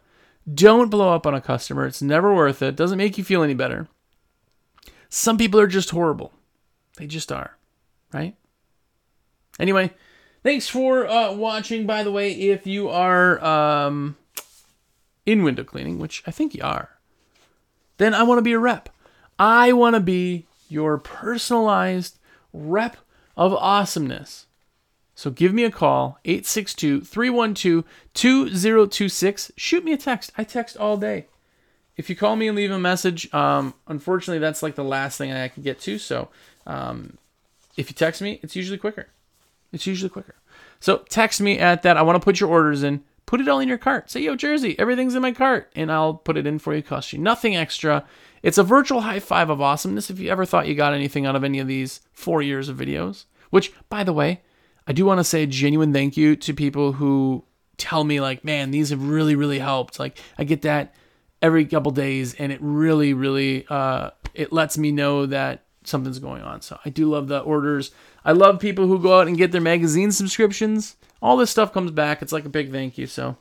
Don't 0.51 0.89
blow 0.89 1.13
up 1.13 1.25
on 1.25 1.33
a 1.33 1.41
customer. 1.41 1.85
It's 1.85 2.01
never 2.01 2.33
worth 2.33 2.61
it. 2.61 2.75
Doesn't 2.75 2.97
make 2.97 3.17
you 3.17 3.23
feel 3.23 3.43
any 3.43 3.55
better. 3.55 3.87
Some 5.09 5.37
people 5.37 5.59
are 5.59 5.67
just 5.67 5.89
horrible. 5.89 6.31
They 6.97 7.07
just 7.07 7.31
are, 7.31 7.57
right? 8.13 8.35
Anyway, 9.59 9.91
thanks 10.43 10.67
for 10.67 11.07
uh, 11.07 11.31
watching. 11.31 11.85
By 11.85 12.03
the 12.03 12.11
way, 12.11 12.31
if 12.33 12.67
you 12.67 12.89
are 12.89 13.43
um, 13.43 14.17
in 15.25 15.43
window 15.43 15.63
cleaning, 15.63 15.99
which 15.99 16.23
I 16.27 16.31
think 16.31 16.53
you 16.53 16.63
are, 16.63 16.89
then 17.97 18.13
I 18.13 18.23
want 18.23 18.39
to 18.39 18.43
be 18.43 18.53
a 18.53 18.59
rep. 18.59 18.89
I 19.39 19.73
want 19.73 19.95
to 19.95 19.99
be 19.99 20.45
your 20.69 20.97
personalized 20.97 22.19
rep 22.53 22.97
of 23.37 23.53
awesomeness. 23.53 24.45
So 25.13 25.29
give 25.29 25.53
me 25.53 25.63
a 25.63 25.71
call, 25.71 26.19
862 26.25 27.01
312 27.01 27.85
2026. 28.13 29.51
Shoot 29.55 29.83
me 29.83 29.93
a 29.93 29.97
text. 29.97 30.31
I 30.37 30.43
text 30.43 30.75
all 30.75 30.97
day. 30.97 31.27
If 31.95 32.09
you 32.09 32.15
call 32.17 32.35
me 32.35 32.49
and 32.49 32.57
leave 32.57 32.71
a 32.71 32.79
message, 32.79 33.33
um, 33.33 33.73
unfortunately, 33.87 34.39
that's 34.39 34.61
like 34.61 34.75
the 34.75 34.83
last 34.83 35.17
thing 35.17 35.31
I 35.31 35.47
can 35.47 35.63
get 35.63 35.79
to. 35.81 35.97
So 35.97 36.27
um, 36.67 37.17
if 37.77 37.89
you 37.89 37.93
text 37.95 38.21
me, 38.21 38.39
it's 38.43 38.57
usually 38.57 38.77
quicker. 38.77 39.07
It's 39.71 39.87
usually 39.87 40.09
quicker. 40.09 40.35
So 40.79 40.99
text 41.09 41.41
me 41.41 41.59
at 41.59 41.83
that. 41.83 41.97
I 41.97 42.01
want 42.01 42.15
to 42.15 42.23
put 42.23 42.39
your 42.39 42.49
orders 42.49 42.83
in. 42.83 43.03
Put 43.25 43.41
it 43.41 43.47
all 43.47 43.59
in 43.59 43.67
your 43.67 43.79
cart. 43.79 44.11
Say, 44.11 44.21
yo, 44.21 44.35
Jersey, 44.35 44.77
everything's 44.77 45.15
in 45.15 45.21
my 45.21 45.31
cart. 45.31 45.71
And 45.75 45.91
I'll 45.91 46.13
put 46.13 46.37
it 46.37 46.45
in 46.45 46.59
for 46.59 46.73
you. 46.73 46.79
It 46.79 46.87
costs 46.87 47.11
you 47.11 47.19
nothing 47.19 47.55
extra. 47.55 48.05
It's 48.43 48.59
a 48.59 48.63
virtual 48.63 49.01
high 49.01 49.19
five 49.19 49.49
of 49.49 49.61
awesomeness 49.61 50.11
if 50.11 50.19
you 50.19 50.29
ever 50.29 50.45
thought 50.45 50.67
you 50.67 50.75
got 50.75 50.93
anything 50.93 51.25
out 51.25 51.35
of 51.35 51.43
any 51.43 51.59
of 51.59 51.67
these 51.67 52.01
four 52.13 52.41
years 52.41 52.69
of 52.69 52.77
videos. 52.77 53.25
Which, 53.49 53.73
by 53.89 54.03
the 54.03 54.13
way, 54.13 54.41
I 54.85 54.93
do 54.93 55.05
want 55.05 55.19
to 55.19 55.23
say 55.23 55.43
a 55.43 55.47
genuine 55.47 55.91
thank 55.91 56.15
you 56.15 56.35
to 56.35 56.53
people 56.53 56.91
who 56.93 57.43
tell 57.77 58.03
me, 58.03 58.21
like, 58.21 58.45
man, 58.45 58.69
these 58.71 58.89
have 58.89 59.01
really, 59.07 59.35
really 59.35 59.59
helped. 59.59 59.99
Like, 59.99 60.19
I 60.37 60.43
get 60.43 60.61
that 60.61 60.93
every 61.41 61.65
couple 61.65 61.91
days, 61.91 62.35
and 62.35 62.51
it 62.51 62.59
really, 62.61 63.13
really, 63.13 63.65
uh, 63.69 64.11
it 64.33 64.53
lets 64.53 64.77
me 64.77 64.91
know 64.91 65.25
that 65.25 65.63
something's 65.83 66.19
going 66.19 66.43
on. 66.43 66.61
So 66.61 66.79
I 66.85 66.89
do 66.89 67.09
love 67.09 67.27
the 67.27 67.39
orders. 67.39 67.91
I 68.25 68.31
love 68.31 68.59
people 68.59 68.87
who 68.87 68.99
go 68.99 69.19
out 69.19 69.27
and 69.27 69.37
get 69.37 69.51
their 69.51 69.61
magazine 69.61 70.11
subscriptions. 70.11 70.97
All 71.21 71.37
this 71.37 71.51
stuff 71.51 71.71
comes 71.71 71.91
back. 71.91 72.21
It's 72.23 72.33
like 72.33 72.45
a 72.45 72.49
big 72.49 72.71
thank 72.71 72.97
you. 72.97 73.05
So 73.05 73.37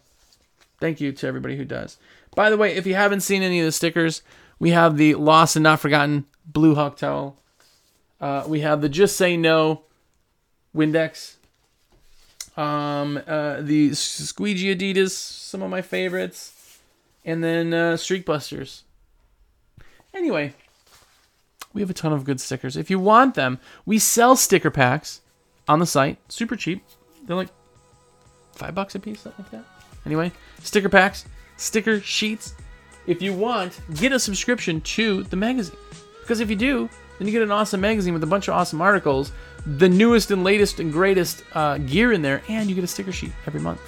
thank 0.79 1.01
you 1.01 1.11
to 1.11 1.27
everybody 1.27 1.57
who 1.57 1.65
does. 1.65 1.97
By 2.37 2.51
the 2.51 2.59
way, 2.59 2.75
if 2.75 2.87
you 2.87 2.95
haven't 2.95 3.21
seen 3.21 3.43
any 3.43 3.61
of 3.61 3.65
the 3.65 3.73
stickers, 3.73 4.23
we 4.59 4.71
have 4.71 4.97
the 4.97 5.15
Lost 5.15 5.57
and 5.57 5.63
Not 5.63 5.81
Forgotten 5.81 6.27
Blue 6.47 6.75
Hawk 6.75 6.97
towel. 6.97 7.37
Uh, 8.21 8.45
we 8.47 8.61
have 8.61 8.83
the 8.83 8.89
Just 8.89 9.17
Say 9.17 9.37
No 9.37 9.83
Windex. 10.77 11.37
Um, 12.57 13.21
uh, 13.27 13.61
the 13.61 13.95
Squeegee 13.95 14.75
Adidas, 14.75 15.11
some 15.11 15.63
of 15.63 15.71
my 15.71 15.83
favorites. 15.83 16.53
And 17.25 17.43
then 17.43 17.73
uh, 17.73 17.97
Streak 17.97 18.27
Busters. 18.27 18.85
Anyway, 20.13 20.55
we 21.75 21.81
have 21.83 21.91
a 21.91 21.95
ton 21.95 22.13
of 22.13 22.25
good 22.25 22.41
stickers. 22.41 22.77
If 22.77 22.89
you 22.89 22.99
want 22.99 23.35
them, 23.35 23.59
we 23.85 23.99
sell 23.99 24.37
sticker 24.37 24.71
packs 24.71 25.21
on 25.69 25.81
the 25.81 25.87
site. 25.87 26.19
Super 26.33 26.57
cheap. 26.57 26.83
They're 27.27 27.37
like 27.37 27.49
five 28.53 28.75
bucks 28.75 28.95
a 28.95 29.01
piece, 29.01 29.21
something 29.21 29.45
like 29.45 29.53
that. 29.53 29.65
Anyway, 30.07 30.33
sticker 30.63 30.89
packs, 30.89 31.27
sticker 31.57 32.01
sheets. 32.01 32.55
If 33.07 33.21
you 33.21 33.35
want, 33.35 33.79
get 33.97 34.13
a 34.13 34.19
subscription 34.19 34.81
to 34.83 35.25
the 35.25 35.37
magazine. 35.37 35.77
Because 36.21 36.41
if 36.41 36.49
you 36.49 36.57
do, 36.57 36.89
then 37.19 37.29
you 37.29 37.33
get 37.33 37.43
an 37.43 37.51
awesome 37.51 37.81
magazine 37.81 38.15
with 38.15 38.23
a 38.23 38.27
bunch 38.27 38.49
of 38.49 38.55
awesome 38.55 38.81
articles, 38.81 39.33
the 39.67 39.89
newest 39.89 40.31
and 40.31 40.45
latest 40.45 40.81
and 40.81 40.93
greatest 40.93 41.45
uh, 41.55 41.79
gear 41.79 42.13
in 42.13 42.23
there, 42.23 42.43
and 42.49 42.69
you 42.69 42.75
get 42.75 42.85
a 42.85 42.89
sticker 42.89 43.13
sheet 43.13 43.33
every 43.47 43.61
month. 43.61 43.81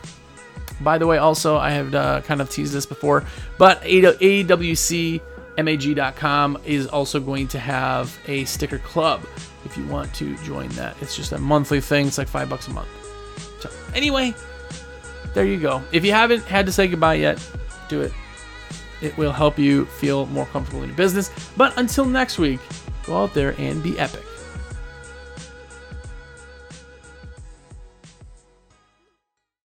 By 0.81 0.99
the 0.99 1.07
way, 1.07 1.17
also, 1.19 1.57
I 1.57 1.71
have 1.71 1.95
uh, 1.95 2.21
kind 2.23 2.41
of 2.41 2.51
teased 2.51 2.75
this 2.75 2.85
before, 2.85 3.25
but 3.57 3.81
AWC 3.83 5.21
mag.com 5.65 6.59
is 6.65 6.87
also 6.87 7.21
going 7.21 7.49
to 7.49 7.59
have 7.59 8.19
a 8.27 8.45
sticker 8.45 8.79
club 8.79 9.27
if 9.65 9.77
you 9.77 9.87
want 9.87 10.13
to 10.15 10.37
join 10.39 10.69
that. 10.71 10.97
It's 11.01 11.17
just 11.17 11.33
a 11.33 11.39
monthly 11.39 11.81
thing, 11.81 12.07
it's 12.07 12.19
like 12.19 12.29
five 12.29 12.49
bucks 12.49 12.69
a 12.69 12.73
month. 12.73 12.89
So, 13.61 13.71
anyway, 13.95 14.35
there 15.35 15.47
you 15.47 15.59
go. 15.59 15.83
If 15.93 16.05
you 16.05 16.13
haven't 16.13 16.45
had 16.45 16.67
to 16.67 16.73
say 16.73 16.89
goodbye 16.89 17.15
yet, 17.15 17.39
do 17.89 18.03
it. 18.03 18.13
It 19.01 19.17
will 19.17 19.33
help 19.33 19.59
you 19.59 19.87
feel 19.87 20.27
more 20.27 20.47
comfortable 20.47 20.83
in 20.83 20.89
your 20.91 20.97
business. 20.97 21.31
But 21.57 21.77
until 21.79 22.05
next 22.05 22.39
week, 22.39 22.61
go 23.05 23.23
out 23.23 23.35
there 23.35 23.55
and 23.59 23.83
be 23.83 23.99
epic. 23.99 24.26